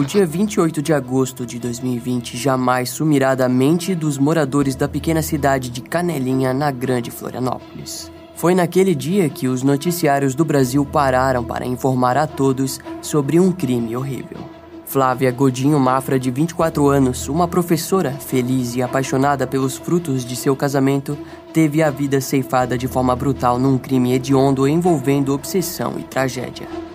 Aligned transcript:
O 0.00 0.04
dia 0.04 0.24
28 0.24 0.80
de 0.80 0.94
agosto 0.94 1.44
de 1.44 1.58
2020 1.58 2.34
jamais 2.34 2.88
sumirá 2.88 3.34
da 3.34 3.50
mente 3.50 3.94
dos 3.94 4.16
moradores 4.16 4.74
da 4.74 4.88
pequena 4.88 5.20
cidade 5.20 5.68
de 5.68 5.82
Canelinha, 5.82 6.54
na 6.54 6.70
Grande 6.70 7.10
Florianópolis. 7.10 8.10
Foi 8.34 8.54
naquele 8.54 8.94
dia 8.94 9.28
que 9.28 9.46
os 9.46 9.62
noticiários 9.62 10.34
do 10.34 10.42
Brasil 10.42 10.86
pararam 10.86 11.44
para 11.44 11.66
informar 11.66 12.16
a 12.16 12.26
todos 12.26 12.80
sobre 13.02 13.38
um 13.38 13.52
crime 13.52 13.94
horrível. 13.94 14.38
Flávia 14.86 15.30
Godinho 15.30 15.78
Mafra, 15.78 16.18
de 16.18 16.30
24 16.30 16.88
anos, 16.88 17.28
uma 17.28 17.46
professora 17.46 18.12
feliz 18.12 18.74
e 18.74 18.82
apaixonada 18.82 19.46
pelos 19.46 19.76
frutos 19.76 20.24
de 20.24 20.34
seu 20.34 20.56
casamento, 20.56 21.14
teve 21.52 21.82
a 21.82 21.90
vida 21.90 22.22
ceifada 22.22 22.78
de 22.78 22.88
forma 22.88 23.14
brutal 23.14 23.58
num 23.58 23.76
crime 23.76 24.14
hediondo 24.14 24.66
envolvendo 24.66 25.34
obsessão 25.34 25.96
e 25.98 26.04
tragédia. 26.04 26.89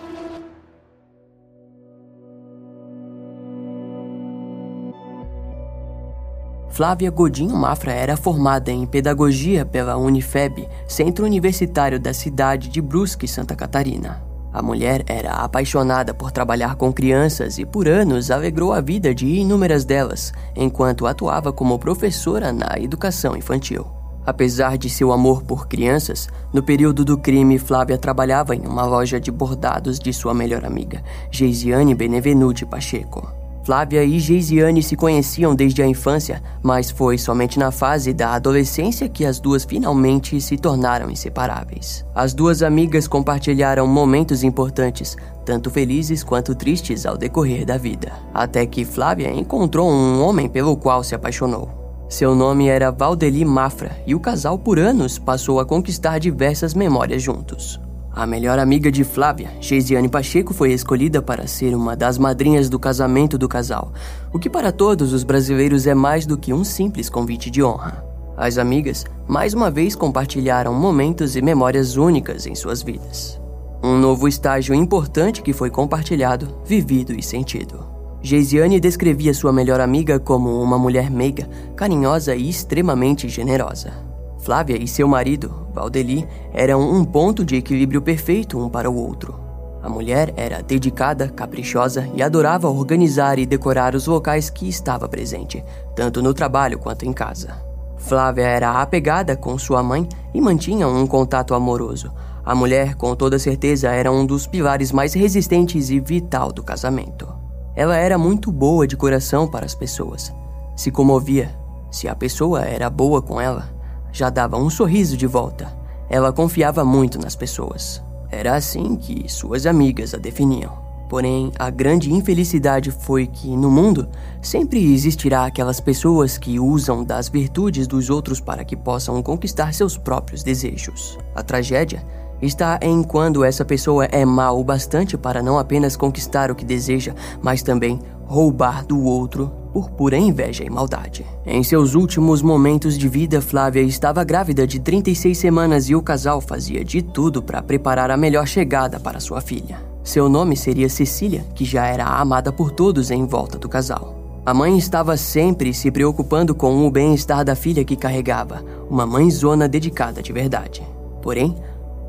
Flávia 6.75 7.09
Godinho 7.09 7.55
Mafra 7.55 7.93
era 7.93 8.17
formada 8.17 8.69
em 8.69 8.85
pedagogia 8.85 9.65
pela 9.65 9.95
Unifeb, 9.95 10.67
centro 10.85 11.23
universitário 11.23 11.97
da 11.97 12.13
cidade 12.13 12.67
de 12.67 12.81
Brusque, 12.81 13.29
Santa 13.29 13.55
Catarina. 13.55 14.21
A 14.51 14.61
mulher 14.61 15.01
era 15.07 15.35
apaixonada 15.35 16.13
por 16.13 16.33
trabalhar 16.33 16.75
com 16.75 16.91
crianças 16.91 17.57
e 17.57 17.65
por 17.65 17.87
anos 17.87 18.29
alegrou 18.29 18.73
a 18.73 18.81
vida 18.81 19.15
de 19.15 19.25
inúmeras 19.25 19.85
delas, 19.85 20.33
enquanto 20.53 21.07
atuava 21.07 21.53
como 21.53 21.79
professora 21.79 22.51
na 22.51 22.77
educação 22.77 23.37
infantil. 23.37 23.87
Apesar 24.25 24.77
de 24.77 24.89
seu 24.89 25.13
amor 25.13 25.43
por 25.43 25.69
crianças, 25.69 26.27
no 26.51 26.61
período 26.61 27.05
do 27.05 27.17
crime, 27.17 27.57
Flávia 27.57 27.97
trabalhava 27.97 28.53
em 28.53 28.67
uma 28.67 28.85
loja 28.85 29.17
de 29.17 29.31
bordados 29.31 29.97
de 29.97 30.11
sua 30.11 30.33
melhor 30.33 30.65
amiga, 30.65 31.01
Geisiane 31.31 31.95
Benevenuti 31.95 32.65
Pacheco. 32.65 33.44
Flávia 33.65 34.03
e 34.03 34.19
Geisiane 34.19 34.83
se 34.83 34.95
conheciam 34.95 35.55
desde 35.55 35.81
a 35.81 35.87
infância, 35.87 36.39
mas 36.61 36.91
foi 36.91 37.17
somente 37.17 37.57
na 37.57 37.71
fase 37.71 38.13
da 38.13 38.35
adolescência 38.35 39.09
que 39.09 39.25
as 39.25 39.39
duas 39.39 39.65
finalmente 39.65 40.39
se 40.39 40.55
tornaram 40.55 41.09
inseparáveis. 41.09 42.05
As 42.13 42.31
duas 42.31 42.61
amigas 42.61 43.07
compartilharam 43.07 43.87
momentos 43.87 44.43
importantes, 44.43 45.17
tanto 45.43 45.71
felizes 45.71 46.23
quanto 46.23 46.53
tristes 46.53 47.07
ao 47.07 47.17
decorrer 47.17 47.65
da 47.65 47.75
vida, 47.75 48.11
até 48.31 48.67
que 48.67 48.85
Flávia 48.85 49.31
encontrou 49.31 49.89
um 49.89 50.21
homem 50.21 50.47
pelo 50.47 50.77
qual 50.77 51.03
se 51.03 51.15
apaixonou. 51.15 51.67
Seu 52.07 52.35
nome 52.35 52.67
era 52.67 52.91
Valdeli 52.91 53.43
Mafra 53.43 53.97
e 54.05 54.13
o 54.13 54.19
casal 54.19 54.59
por 54.59 54.77
anos 54.77 55.17
passou 55.17 55.59
a 55.59 55.65
conquistar 55.65 56.19
diversas 56.19 56.75
memórias 56.75 57.23
juntos. 57.23 57.79
A 58.15 58.25
melhor 58.25 58.57
amiga 58.59 58.89
de 58.89 59.03
Flávia, 59.03 59.51
Geisiane 59.59 60.07
Pacheco, 60.07 60.53
foi 60.53 60.71
escolhida 60.71 61.21
para 61.21 61.45
ser 61.47 61.75
uma 61.75 61.97
das 61.97 62.17
madrinhas 62.17 62.69
do 62.69 62.79
casamento 62.79 63.37
do 63.37 63.49
casal, 63.49 63.91
o 64.31 64.39
que 64.39 64.49
para 64.49 64.71
todos 64.71 65.11
os 65.11 65.25
brasileiros 65.25 65.85
é 65.85 65.93
mais 65.93 66.25
do 66.25 66.37
que 66.37 66.53
um 66.53 66.63
simples 66.63 67.09
convite 67.09 67.51
de 67.51 67.61
honra. 67.61 68.05
As 68.37 68.57
amigas, 68.57 69.03
mais 69.27 69.53
uma 69.53 69.69
vez, 69.69 69.97
compartilharam 69.97 70.73
momentos 70.73 71.35
e 71.35 71.41
memórias 71.41 71.97
únicas 71.97 72.45
em 72.47 72.55
suas 72.55 72.81
vidas. 72.81 73.37
Um 73.83 73.97
novo 73.97 74.29
estágio 74.29 74.73
importante 74.73 75.41
que 75.41 75.51
foi 75.51 75.69
compartilhado, 75.69 76.61
vivido 76.65 77.11
e 77.11 77.21
sentido. 77.21 77.85
Geisiane 78.21 78.79
descrevia 78.79 79.33
sua 79.33 79.51
melhor 79.51 79.81
amiga 79.81 80.21
como 80.21 80.61
uma 80.61 80.77
mulher 80.77 81.11
meiga, 81.11 81.49
carinhosa 81.75 82.33
e 82.33 82.47
extremamente 82.47 83.27
generosa. 83.27 84.14
Flávia 84.45 84.77
e 84.79 84.87
seu 84.87 85.07
marido, 85.07 85.67
Valdeli, 85.73 86.27
eram 86.53 86.79
um 86.79 87.03
ponto 87.03 87.43
de 87.43 87.55
equilíbrio 87.55 87.99
perfeito 87.99 88.59
um 88.59 88.69
para 88.69 88.87
o 88.87 88.95
outro. 88.95 89.39
A 89.81 89.89
mulher 89.89 90.31
era 90.37 90.61
dedicada, 90.61 91.27
caprichosa 91.27 92.07
e 92.13 92.21
adorava 92.21 92.69
organizar 92.69 93.39
e 93.39 93.45
decorar 93.47 93.95
os 93.95 94.05
locais 94.05 94.51
que 94.51 94.69
estava 94.69 95.09
presente, 95.09 95.65
tanto 95.95 96.21
no 96.21 96.31
trabalho 96.31 96.77
quanto 96.77 97.07
em 97.07 97.11
casa. 97.11 97.55
Flávia 97.97 98.43
era 98.43 98.79
apegada 98.83 99.35
com 99.35 99.57
sua 99.57 99.81
mãe 99.81 100.07
e 100.31 100.39
mantinha 100.39 100.87
um 100.87 101.07
contato 101.07 101.55
amoroso. 101.55 102.13
A 102.45 102.53
mulher, 102.53 102.93
com 102.93 103.15
toda 103.15 103.39
certeza, 103.39 103.89
era 103.89 104.11
um 104.11 104.27
dos 104.27 104.45
pilares 104.45 104.91
mais 104.91 105.15
resistentes 105.15 105.89
e 105.89 105.99
vital 105.99 106.51
do 106.51 106.61
casamento. 106.61 107.27
Ela 107.75 107.97
era 107.97 108.15
muito 108.15 108.51
boa 108.51 108.85
de 108.85 108.95
coração 108.95 109.47
para 109.47 109.65
as 109.65 109.73
pessoas. 109.73 110.31
Se 110.75 110.91
comovia 110.91 111.49
se 111.89 112.07
a 112.07 112.15
pessoa 112.15 112.61
era 112.61 112.91
boa 112.91 113.23
com 113.23 113.41
ela 113.41 113.74
já 114.15 114.29
dava 114.29 114.55
um 114.55 114.69
sorriso 114.69 115.17
de 115.17 115.27
volta. 115.27 115.67
Ela 116.09 116.31
confiava 116.31 116.85
muito 116.85 117.19
nas 117.19 117.35
pessoas. 117.35 118.01
Era 118.31 118.55
assim 118.55 118.95
que 118.95 119.29
suas 119.29 119.65
amigas 119.65 120.13
a 120.13 120.17
definiam. 120.17 120.71
Porém, 121.09 121.51
a 121.59 121.69
grande 121.69 122.13
infelicidade 122.13 122.91
foi 122.91 123.27
que 123.27 123.49
no 123.57 123.69
mundo 123.69 124.07
sempre 124.41 124.93
existirá 124.93 125.45
aquelas 125.45 125.81
pessoas 125.81 126.37
que 126.37 126.57
usam 126.57 127.03
das 127.03 127.27
virtudes 127.27 127.87
dos 127.87 128.09
outros 128.09 128.39
para 128.39 128.63
que 128.63 128.77
possam 128.77 129.21
conquistar 129.21 129.73
seus 129.73 129.97
próprios 129.97 130.43
desejos. 130.43 131.19
A 131.35 131.43
tragédia 131.43 132.01
está 132.41 132.79
em 132.81 133.03
quando 133.03 133.43
essa 133.43 133.65
pessoa 133.65 134.05
é 134.05 134.23
má 134.23 134.49
o 134.49 134.63
bastante 134.63 135.17
para 135.17 135.43
não 135.43 135.59
apenas 135.59 135.97
conquistar 135.97 136.49
o 136.49 136.55
que 136.55 136.63
deseja, 136.63 137.13
mas 137.41 137.61
também 137.61 137.99
roubar 138.23 138.85
do 138.85 139.03
outro 139.03 139.64
por 139.75 139.89
pura 139.89 140.17
inveja 140.17 140.63
e 140.63 140.69
maldade. 140.69 141.25
Em 141.45 141.61
seus 141.61 141.95
últimos 141.95 142.41
momentos 142.41 142.97
de 142.97 143.09
vida, 143.09 143.41
Flávia 143.41 143.81
estava 143.81 144.23
grávida 144.23 144.65
de 144.65 144.79
36 144.79 145.37
semanas 145.37 145.89
e 145.89 145.95
o 145.95 146.01
casal 146.01 146.39
fazia 146.39 146.81
de 146.81 147.01
tudo 147.01 147.43
para 147.43 147.61
preparar 147.61 148.09
a 148.09 148.15
melhor 148.15 148.47
chegada 148.47 149.01
para 149.01 149.19
sua 149.19 149.41
filha. 149.41 149.77
Seu 150.01 150.29
nome 150.29 150.55
seria 150.55 150.87
Cecília, 150.87 151.45
que 151.53 151.65
já 151.65 151.87
era 151.87 152.05
amada 152.05 152.53
por 152.53 152.71
todos 152.71 153.11
em 153.11 153.25
volta 153.25 153.57
do 153.57 153.67
casal. 153.67 154.15
A 154.45 154.53
mãe 154.53 154.77
estava 154.77 155.17
sempre 155.17 155.73
se 155.73 155.91
preocupando 155.91 156.55
com 156.55 156.87
o 156.87 156.89
bem-estar 156.89 157.43
da 157.43 157.53
filha 157.53 157.83
que 157.83 157.97
carregava, 157.97 158.63
uma 158.89 159.05
mãezona 159.05 159.67
dedicada 159.67 160.23
de 160.23 160.31
verdade. 160.31 160.83
Porém, 161.21 161.53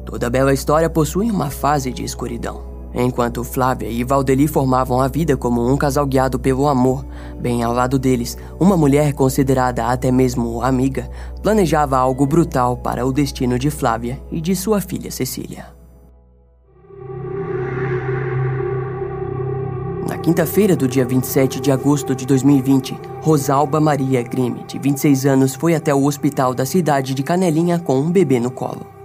toda 0.04 0.30
bela 0.30 0.54
história 0.54 0.88
possui 0.88 1.32
uma 1.32 1.50
fase 1.50 1.90
de 1.90 2.04
escuridão. 2.04 2.75
Enquanto 2.98 3.44
Flávia 3.44 3.90
e 3.90 4.02
Valdeli 4.02 4.48
formavam 4.48 5.02
a 5.02 5.06
vida 5.06 5.36
como 5.36 5.70
um 5.70 5.76
casal 5.76 6.06
guiado 6.06 6.38
pelo 6.38 6.66
amor, 6.66 7.04
bem 7.38 7.62
ao 7.62 7.70
lado 7.70 7.98
deles, 7.98 8.38
uma 8.58 8.74
mulher 8.74 9.12
considerada 9.12 9.84
até 9.84 10.10
mesmo 10.10 10.62
amiga 10.62 11.06
planejava 11.42 11.98
algo 11.98 12.24
brutal 12.24 12.74
para 12.74 13.06
o 13.06 13.12
destino 13.12 13.58
de 13.58 13.70
Flávia 13.70 14.18
e 14.32 14.40
de 14.40 14.56
sua 14.56 14.80
filha 14.80 15.10
Cecília. 15.10 15.66
Na 20.08 20.16
quinta-feira 20.16 20.74
do 20.74 20.88
dia 20.88 21.04
27 21.04 21.60
de 21.60 21.70
agosto 21.70 22.14
de 22.14 22.24
2020, 22.24 22.98
Rosalba 23.20 23.78
Maria 23.78 24.22
Grime, 24.22 24.64
de 24.66 24.78
26 24.78 25.26
anos, 25.26 25.54
foi 25.54 25.74
até 25.74 25.94
o 25.94 26.04
hospital 26.04 26.54
da 26.54 26.64
cidade 26.64 27.12
de 27.12 27.22
Canelinha 27.22 27.78
com 27.78 27.98
um 27.98 28.10
bebê 28.10 28.40
no 28.40 28.50
colo. 28.50 28.95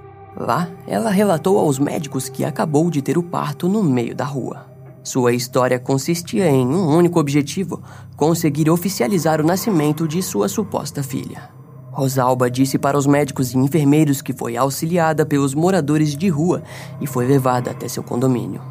Lá, 0.42 0.68
ela 0.88 1.12
relatou 1.12 1.60
aos 1.60 1.78
médicos 1.78 2.28
que 2.28 2.44
acabou 2.44 2.90
de 2.90 3.00
ter 3.00 3.16
o 3.16 3.22
parto 3.22 3.70
no 3.70 3.84
meio 3.84 4.16
da 4.16 4.26
rua. 4.26 4.66
Sua 5.04 5.34
história 5.34 5.78
consistia 5.78 6.50
em 6.50 6.66
um 6.66 6.98
único 6.98 7.20
objetivo: 7.20 7.80
conseguir 8.18 8.68
oficializar 8.68 9.40
o 9.40 9.46
nascimento 9.46 10.08
de 10.08 10.20
sua 10.24 10.50
suposta 10.50 11.04
filha. 11.04 11.52
Rosalba 11.92 12.50
disse 12.50 12.80
para 12.80 12.98
os 12.98 13.06
médicos 13.06 13.54
e 13.54 13.58
enfermeiros 13.58 14.20
que 14.20 14.34
foi 14.34 14.58
auxiliada 14.58 15.28
pelos 15.28 15.54
moradores 15.54 16.18
de 16.18 16.28
rua 16.28 16.64
e 17.00 17.06
foi 17.06 17.28
levada 17.28 17.70
até 17.70 17.88
seu 17.88 18.02
condomínio. 18.02 18.64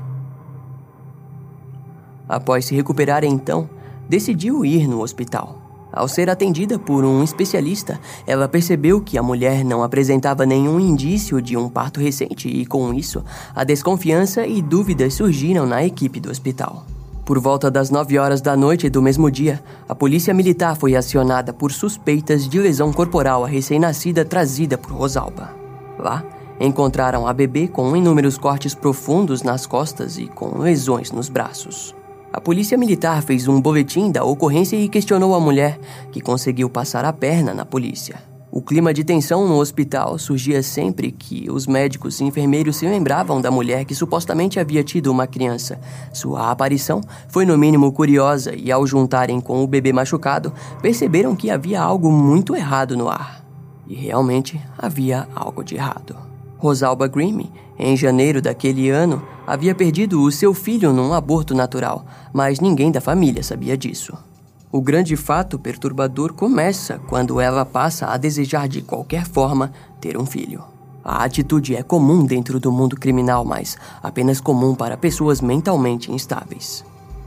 Após 2.28 2.64
se 2.64 2.74
recuperar, 2.74 3.22
então, 3.22 3.70
decidiu 4.08 4.64
ir 4.64 4.88
no 4.88 5.02
hospital. 5.02 5.59
Ao 5.92 6.06
ser 6.06 6.30
atendida 6.30 6.78
por 6.78 7.04
um 7.04 7.22
especialista, 7.22 8.00
ela 8.26 8.48
percebeu 8.48 9.00
que 9.00 9.18
a 9.18 9.22
mulher 9.22 9.64
não 9.64 9.82
apresentava 9.82 10.46
nenhum 10.46 10.78
indício 10.78 11.42
de 11.42 11.56
um 11.56 11.68
parto 11.68 12.00
recente 12.00 12.48
e, 12.48 12.64
com 12.64 12.94
isso, 12.94 13.24
a 13.54 13.64
desconfiança 13.64 14.46
e 14.46 14.62
dúvidas 14.62 15.14
surgiram 15.14 15.66
na 15.66 15.84
equipe 15.84 16.20
do 16.20 16.30
hospital. 16.30 16.84
Por 17.24 17.38
volta 17.38 17.70
das 17.70 17.90
9 17.90 18.18
horas 18.18 18.40
da 18.40 18.56
noite 18.56 18.88
do 18.88 19.02
mesmo 19.02 19.30
dia, 19.30 19.62
a 19.88 19.94
polícia 19.94 20.34
militar 20.34 20.76
foi 20.76 20.96
acionada 20.96 21.52
por 21.52 21.70
suspeitas 21.70 22.48
de 22.48 22.58
lesão 22.58 22.92
corporal 22.92 23.44
à 23.44 23.48
recém-nascida 23.48 24.24
trazida 24.24 24.76
por 24.76 24.92
Rosalba. 24.92 25.54
Lá, 25.98 26.24
encontraram 26.58 27.26
a 27.26 27.32
bebê 27.32 27.68
com 27.68 27.96
inúmeros 27.96 28.36
cortes 28.36 28.74
profundos 28.74 29.42
nas 29.42 29.66
costas 29.66 30.18
e 30.18 30.26
com 30.26 30.58
lesões 30.58 31.12
nos 31.12 31.28
braços. 31.28 31.94
A 32.32 32.40
polícia 32.40 32.78
militar 32.78 33.22
fez 33.22 33.48
um 33.48 33.60
boletim 33.60 34.10
da 34.12 34.22
ocorrência 34.22 34.76
e 34.76 34.88
questionou 34.88 35.34
a 35.34 35.40
mulher, 35.40 35.80
que 36.12 36.20
conseguiu 36.20 36.70
passar 36.70 37.04
a 37.04 37.12
perna 37.12 37.52
na 37.52 37.64
polícia. 37.64 38.22
O 38.52 38.62
clima 38.62 38.94
de 38.94 39.02
tensão 39.02 39.48
no 39.48 39.58
hospital 39.58 40.16
surgia 40.16 40.62
sempre 40.62 41.10
que 41.10 41.50
os 41.50 41.66
médicos 41.66 42.20
e 42.20 42.24
enfermeiros 42.24 42.76
se 42.76 42.86
lembravam 42.86 43.40
da 43.40 43.50
mulher 43.50 43.84
que 43.84 43.94
supostamente 43.94 44.60
havia 44.60 44.82
tido 44.84 45.10
uma 45.10 45.26
criança. 45.26 45.80
Sua 46.12 46.50
aparição 46.50 47.00
foi 47.28 47.44
no 47.44 47.58
mínimo 47.58 47.92
curiosa 47.92 48.54
e, 48.54 48.70
ao 48.70 48.86
juntarem 48.86 49.40
com 49.40 49.62
o 49.62 49.66
bebê 49.66 49.92
machucado, 49.92 50.52
perceberam 50.80 51.34
que 51.34 51.50
havia 51.50 51.80
algo 51.80 52.12
muito 52.12 52.54
errado 52.54 52.96
no 52.96 53.08
ar. 53.08 53.44
E 53.88 53.94
realmente 53.94 54.60
havia 54.78 55.28
algo 55.34 55.64
de 55.64 55.74
errado. 55.74 56.29
Rosalba 56.60 57.08
Grimm, 57.08 57.50
em 57.78 57.96
janeiro 57.96 58.42
daquele 58.42 58.90
ano, 58.90 59.22
havia 59.46 59.74
perdido 59.74 60.20
o 60.20 60.30
seu 60.30 60.52
filho 60.52 60.92
num 60.92 61.14
aborto 61.14 61.54
natural, 61.54 62.04
mas 62.34 62.60
ninguém 62.60 62.92
da 62.92 63.00
família 63.00 63.42
sabia 63.42 63.78
disso. 63.78 64.12
O 64.70 64.82
grande 64.82 65.16
fato 65.16 65.58
perturbador 65.58 66.34
começa 66.34 67.00
quando 67.08 67.40
ela 67.40 67.64
passa 67.64 68.08
a 68.08 68.18
desejar 68.18 68.68
de 68.68 68.82
qualquer 68.82 69.26
forma 69.26 69.72
ter 70.02 70.18
um 70.18 70.26
filho. 70.26 70.62
A 71.02 71.24
atitude 71.24 71.74
é 71.74 71.82
comum 71.82 72.26
dentro 72.26 72.60
do 72.60 72.70
mundo 72.70 72.94
criminal, 72.94 73.42
mas 73.42 73.78
apenas 74.02 74.38
comum 74.38 74.74
para 74.74 74.98
pessoas 74.98 75.40
mentalmente 75.40 76.12
instáveis. 76.12 76.84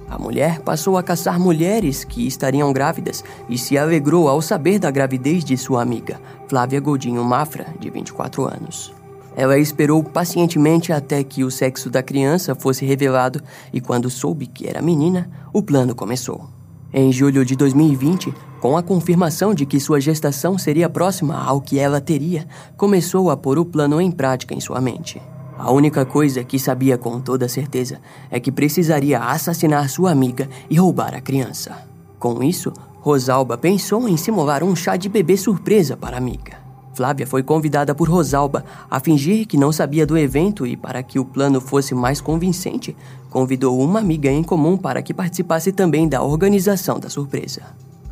A 0.08 0.20
mulher 0.20 0.60
passou 0.60 0.96
a 0.96 1.02
caçar 1.02 1.40
mulheres 1.40 2.04
que 2.04 2.28
estariam 2.28 2.72
grávidas 2.72 3.24
e 3.50 3.58
se 3.58 3.80
alegrou 3.80 4.30
ao 4.30 4.44
saber 4.44 4.78
da 4.78 4.92
gravidez 4.92 5.44
de 5.44 5.58
sua 5.58 5.82
amiga, 5.82 6.22
Flávia 6.48 6.80
Godinho 6.80 7.24
Mafra, 7.24 7.74
de 7.80 7.90
24 7.90 8.46
anos. 8.46 8.94
Ela 9.36 9.58
esperou 9.58 10.04
pacientemente 10.04 10.94
até 10.94 11.24
que 11.24 11.44
o 11.44 11.52
sexo 11.52 11.90
da 11.90 12.04
criança 12.04 12.54
fosse 12.54 12.86
revelado 12.86 13.42
e, 13.72 13.82
quando 13.82 14.10
soube 14.10 14.46
que 14.46 14.68
era 14.68 14.82
menina, 14.82 15.30
o 15.52 15.62
plano 15.62 15.96
começou. 15.96 16.48
Em 16.94 17.12
julho 17.12 17.44
de 17.44 17.56
2020, 17.56 18.34
com 18.62 18.78
a 18.78 18.84
confirmação 18.84 19.54
de 19.54 19.66
que 19.66 19.80
sua 19.80 20.00
gestação 20.00 20.58
seria 20.58 20.88
próxima 20.88 21.36
ao 21.44 21.60
que 21.60 21.80
ela 21.80 22.00
teria, 22.00 22.48
começou 22.78 23.32
a 23.32 23.36
pôr 23.36 23.58
o 23.58 23.66
plano 23.66 24.00
em 24.00 24.12
prática 24.12 24.54
em 24.54 24.60
sua 24.60 24.80
mente. 24.80 25.20
A 25.58 25.72
única 25.72 26.06
coisa 26.06 26.44
que 26.44 26.60
sabia 26.60 26.98
com 26.98 27.20
toda 27.20 27.50
certeza 27.50 28.00
é 28.30 28.40
que 28.40 28.52
precisaria 28.52 29.20
assassinar 29.20 29.90
sua 29.90 30.12
amiga 30.12 30.48
e 30.70 30.78
roubar 30.78 31.16
a 31.16 31.22
criança. 31.22 31.76
Com 32.20 32.44
isso, 32.44 32.72
Rosalba 33.02 33.58
pensou 33.58 34.08
em 34.08 34.16
simular 34.16 34.64
um 34.64 34.76
chá 34.76 34.96
de 34.96 35.10
bebê 35.10 35.36
surpresa 35.36 35.98
para 35.98 36.16
a 36.16 36.20
amiga. 36.20 36.63
Flávia 36.94 37.26
foi 37.26 37.42
convidada 37.42 37.96
por 37.96 38.08
Rosalba 38.08 38.64
a 38.90 39.00
fingir 39.00 39.48
que 39.48 39.58
não 39.58 39.72
sabia 39.72 40.06
do 40.06 40.18
evento 40.18 40.66
e, 40.66 40.78
para 40.78 41.02
que 41.02 41.20
o 41.20 41.26
plano 41.26 41.60
fosse 41.60 41.96
mais 41.96 42.22
convincente, 42.22 42.96
convidou 43.30 43.80
uma 43.80 44.00
amiga 44.00 44.30
em 44.30 44.44
comum 44.44 44.78
para 44.78 45.02
que 45.02 45.14
participasse 45.14 45.72
também 45.72 46.08
da 46.08 46.22
organização 46.22 47.00
da 47.00 47.10
surpresa. 47.10 47.64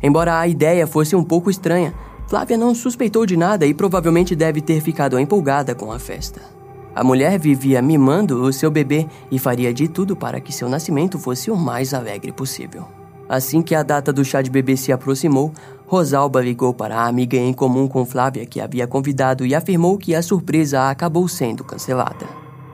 Embora 0.02 0.38
a 0.38 0.48
ideia 0.48 0.86
fosse 0.86 1.14
um 1.14 1.22
pouco 1.22 1.48
estranha, 1.48 1.94
Flávia 2.26 2.56
não 2.56 2.74
suspeitou 2.74 3.24
de 3.24 3.36
nada 3.36 3.66
e 3.66 3.74
provavelmente 3.74 4.34
deve 4.34 4.60
ter 4.60 4.80
ficado 4.80 5.18
empolgada 5.18 5.74
com 5.74 5.92
a 5.92 5.98
festa. 5.98 6.40
A 6.94 7.04
mulher 7.04 7.38
vivia 7.38 7.80
mimando 7.80 8.42
o 8.42 8.52
seu 8.52 8.70
bebê 8.70 9.06
e 9.30 9.38
faria 9.38 9.72
de 9.72 9.88
tudo 9.88 10.16
para 10.16 10.40
que 10.40 10.52
seu 10.52 10.68
nascimento 10.68 11.18
fosse 11.18 11.50
o 11.50 11.56
mais 11.56 11.94
alegre 11.94 12.32
possível. 12.32 12.86
Assim 13.28 13.62
que 13.62 13.74
a 13.74 13.82
data 13.82 14.12
do 14.12 14.24
chá 14.24 14.42
de 14.42 14.50
bebê 14.50 14.76
se 14.76 14.92
aproximou, 14.92 15.52
Rosalba 15.92 16.40
ligou 16.40 16.72
para 16.72 17.00
a 17.00 17.06
amiga 17.06 17.36
em 17.36 17.52
comum 17.52 17.86
com 17.86 18.06
Flávia 18.06 18.46
que 18.46 18.62
havia 18.62 18.86
convidado 18.86 19.44
e 19.44 19.54
afirmou 19.54 19.98
que 19.98 20.14
a 20.14 20.22
surpresa 20.22 20.88
acabou 20.88 21.28
sendo 21.28 21.62
cancelada. 21.62 22.26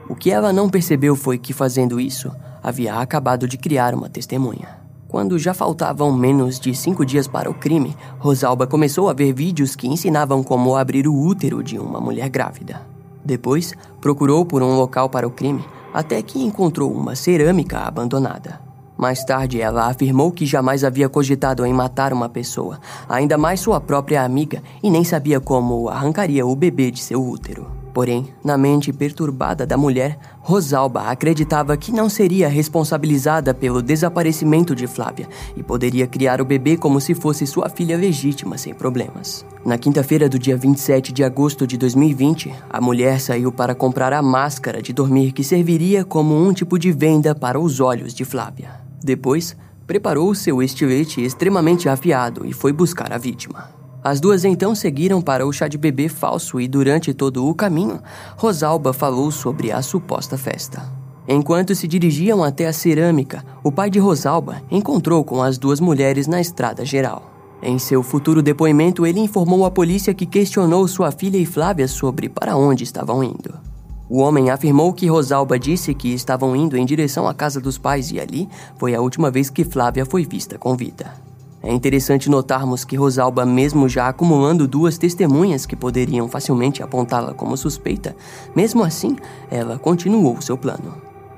O 0.07 0.15
que 0.15 0.31
ela 0.31 0.53
não 0.53 0.69
percebeu 0.69 1.17
foi 1.17 1.37
que, 1.37 1.51
fazendo 1.51 1.99
isso, 1.99 2.31
havia 2.63 2.95
acabado 2.95 3.45
de 3.45 3.57
criar 3.57 3.93
uma 3.93 4.07
testemunha. 4.07 4.69
Quando 5.09 5.37
já 5.37 5.53
faltavam 5.53 6.13
menos 6.13 6.57
de 6.61 6.73
cinco 6.73 7.05
dias 7.05 7.27
para 7.27 7.51
o 7.51 7.53
crime, 7.53 7.93
Rosalba 8.19 8.65
começou 8.65 9.09
a 9.09 9.13
ver 9.13 9.33
vídeos 9.33 9.75
que 9.75 9.89
ensinavam 9.89 10.41
como 10.41 10.77
abrir 10.77 11.05
o 11.05 11.13
útero 11.13 11.61
de 11.61 11.77
uma 11.77 11.99
mulher 11.99 12.29
grávida. 12.29 12.87
Depois, 13.21 13.73
procurou 13.99 14.45
por 14.45 14.63
um 14.63 14.77
local 14.77 15.09
para 15.09 15.27
o 15.27 15.31
crime, 15.31 15.65
até 15.93 16.21
que 16.21 16.41
encontrou 16.41 16.89
uma 16.89 17.17
cerâmica 17.17 17.79
abandonada. 17.79 18.68
Mais 18.99 19.23
tarde, 19.23 19.61
ela 19.61 19.87
afirmou 19.87 20.29
que 20.29 20.45
jamais 20.45 20.83
havia 20.83 21.07
cogitado 21.07 21.65
em 21.65 21.71
matar 21.71 22.11
uma 22.11 22.27
pessoa, 22.27 22.81
ainda 23.07 23.37
mais 23.37 23.61
sua 23.61 23.79
própria 23.79 24.23
amiga, 24.23 24.61
e 24.83 24.91
nem 24.91 25.05
sabia 25.05 25.39
como 25.39 25.87
arrancaria 25.87 26.45
o 26.45 26.53
bebê 26.53 26.91
de 26.91 27.01
seu 27.01 27.25
útero. 27.25 27.65
Porém, 27.93 28.27
na 28.43 28.57
mente 28.57 28.91
perturbada 28.91 29.65
da 29.65 29.77
mulher, 29.77 30.19
Rosalba 30.41 31.03
acreditava 31.03 31.77
que 31.77 31.93
não 31.93 32.09
seria 32.09 32.49
responsabilizada 32.49 33.53
pelo 33.53 33.81
desaparecimento 33.81 34.75
de 34.75 34.85
Flávia 34.85 35.29
e 35.55 35.63
poderia 35.63 36.05
criar 36.05 36.41
o 36.41 36.45
bebê 36.45 36.75
como 36.75 36.99
se 36.99 37.15
fosse 37.15 37.47
sua 37.47 37.69
filha 37.69 37.95
legítima 37.97 38.57
sem 38.57 38.73
problemas. 38.73 39.45
Na 39.65 39.77
quinta-feira 39.77 40.27
do 40.27 40.37
dia 40.37 40.57
27 40.57 41.13
de 41.13 41.23
agosto 41.23 41.65
de 41.65 41.77
2020, 41.77 42.53
a 42.69 42.81
mulher 42.81 43.21
saiu 43.21 43.49
para 43.49 43.73
comprar 43.73 44.11
a 44.11 44.21
máscara 44.21 44.81
de 44.81 44.91
dormir 44.91 45.31
que 45.31 45.43
serviria 45.43 46.03
como 46.03 46.35
um 46.35 46.51
tipo 46.51 46.77
de 46.77 46.91
venda 46.91 47.33
para 47.33 47.57
os 47.57 47.79
olhos 47.79 48.13
de 48.13 48.25
Flávia. 48.25 48.78
Depois, 49.03 49.55
preparou 49.87 50.33
seu 50.35 50.61
estilete 50.61 51.21
extremamente 51.21 51.89
afiado 51.89 52.45
e 52.45 52.53
foi 52.53 52.71
buscar 52.71 53.11
a 53.11 53.17
vítima. 53.17 53.69
As 54.03 54.19
duas 54.19 54.45
então 54.45 54.73
seguiram 54.73 55.21
para 55.21 55.45
o 55.45 55.51
chá 55.51 55.67
de 55.67 55.77
bebê 55.77 56.07
falso 56.07 56.59
e 56.59 56.67
durante 56.67 57.13
todo 57.13 57.45
o 57.45 57.53
caminho, 57.53 57.99
Rosalba 58.37 58.93
falou 58.93 59.29
sobre 59.29 59.71
a 59.71 59.81
suposta 59.81 60.37
festa. 60.37 60.81
Enquanto 61.27 61.75
se 61.75 61.87
dirigiam 61.87 62.43
até 62.43 62.67
a 62.67 62.73
cerâmica, 62.73 63.43
o 63.63 63.71
pai 63.71 63.89
de 63.89 63.99
Rosalba 63.99 64.63
encontrou 64.71 65.23
com 65.23 65.43
as 65.43 65.57
duas 65.57 65.79
mulheres 65.79 66.27
na 66.27 66.39
estrada 66.39 66.85
geral. 66.85 67.29
Em 67.61 67.77
seu 67.77 68.01
futuro 68.01 68.41
depoimento, 68.41 69.05
ele 69.05 69.19
informou 69.19 69.65
à 69.65 69.71
polícia 69.71 70.13
que 70.13 70.25
questionou 70.25 70.87
sua 70.87 71.11
filha 71.11 71.37
e 71.37 71.45
Flávia 71.45 71.87
sobre 71.87 72.29
para 72.29 72.55
onde 72.55 72.83
estavam 72.83 73.23
indo. 73.23 73.68
O 74.09 74.21
homem 74.21 74.49
afirmou 74.49 74.91
que 74.91 75.05
Rosalba 75.05 75.59
disse 75.59 75.93
que 75.93 76.11
estavam 76.11 76.55
indo 76.55 76.75
em 76.75 76.83
direção 76.83 77.27
à 77.27 77.33
casa 77.33 77.61
dos 77.61 77.77
pais 77.77 78.11
e 78.11 78.19
ali 78.19 78.49
foi 78.75 78.95
a 78.95 79.01
última 79.01 79.29
vez 79.29 79.51
que 79.51 79.63
Flávia 79.63 80.03
foi 80.03 80.25
vista 80.25 80.57
com 80.57 80.75
vida. 80.75 81.13
É 81.61 81.71
interessante 81.71 82.27
notarmos 82.27 82.83
que 82.83 82.95
Rosalba, 82.95 83.45
mesmo 83.45 83.87
já 83.87 84.07
acumulando 84.07 84.67
duas 84.67 84.97
testemunhas 84.97 85.67
que 85.67 85.75
poderiam 85.75 86.27
facilmente 86.27 86.81
apontá-la 86.81 87.35
como 87.35 87.55
suspeita, 87.55 88.15
mesmo 88.55 88.83
assim, 88.83 89.15
ela 89.51 89.77
continuou 89.77 90.41
seu 90.41 90.57
plano, 90.57 90.95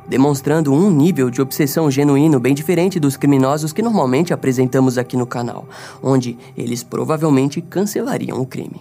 demonstrando 0.08 0.72
um 0.72 0.90
nível 0.90 1.30
de 1.30 1.42
obsessão 1.42 1.92
genuíno 1.92 2.40
bem 2.40 2.54
diferente 2.54 3.02
dos 3.02 3.18
criminosos 3.18 3.74
que 3.74 3.82
normalmente 3.82 4.34
apresentamos 4.34 4.98
aqui 4.98 5.18
no 5.18 5.28
canal, 5.28 5.66
onde 6.02 6.38
eles 6.56 6.84
provavelmente 6.84 7.60
cancelariam 7.60 8.40
o 8.40 8.46
crime. 8.46 8.80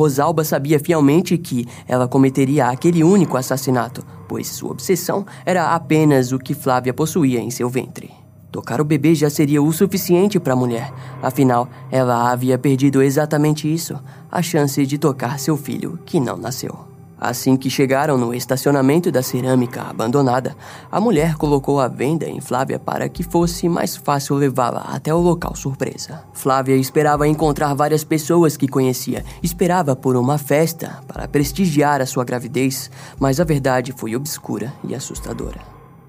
Rosalba 0.00 0.42
sabia 0.44 0.80
fielmente 0.80 1.36
que 1.36 1.66
ela 1.86 2.08
cometeria 2.08 2.68
aquele 2.68 3.04
único 3.04 3.36
assassinato, 3.36 4.02
pois 4.26 4.46
sua 4.46 4.70
obsessão 4.70 5.26
era 5.44 5.74
apenas 5.74 6.32
o 6.32 6.38
que 6.38 6.54
Flávia 6.54 6.94
possuía 6.94 7.38
em 7.38 7.50
seu 7.50 7.68
ventre. 7.68 8.10
Tocar 8.50 8.80
o 8.80 8.84
bebê 8.84 9.14
já 9.14 9.28
seria 9.28 9.62
o 9.62 9.70
suficiente 9.70 10.40
para 10.40 10.54
a 10.54 10.56
mulher, 10.56 10.90
afinal, 11.22 11.68
ela 11.90 12.32
havia 12.32 12.56
perdido 12.56 13.02
exatamente 13.02 13.70
isso 13.70 13.94
a 14.32 14.40
chance 14.40 14.86
de 14.86 14.96
tocar 14.96 15.38
seu 15.38 15.54
filho 15.54 15.98
que 16.06 16.18
não 16.18 16.38
nasceu. 16.38 16.89
Assim 17.20 17.54
que 17.54 17.68
chegaram 17.68 18.16
no 18.16 18.32
estacionamento 18.32 19.12
da 19.12 19.22
cerâmica 19.22 19.82
abandonada, 19.82 20.56
a 20.90 20.98
mulher 20.98 21.34
colocou 21.34 21.78
a 21.78 21.86
venda 21.86 22.26
em 22.26 22.40
Flávia 22.40 22.78
para 22.78 23.10
que 23.10 23.22
fosse 23.22 23.68
mais 23.68 23.94
fácil 23.94 24.36
levá-la 24.36 24.80
até 24.90 25.12
o 25.12 25.18
local 25.18 25.54
surpresa. 25.54 26.24
Flávia 26.32 26.76
esperava 26.76 27.28
encontrar 27.28 27.74
várias 27.74 28.02
pessoas 28.02 28.56
que 28.56 28.66
conhecia, 28.66 29.22
esperava 29.42 29.94
por 29.94 30.16
uma 30.16 30.38
festa 30.38 31.00
para 31.06 31.28
prestigiar 31.28 32.00
a 32.00 32.06
sua 32.06 32.24
gravidez, 32.24 32.90
mas 33.18 33.38
a 33.38 33.44
verdade 33.44 33.92
foi 33.94 34.16
obscura 34.16 34.72
e 34.82 34.94
assustadora. 34.94 35.60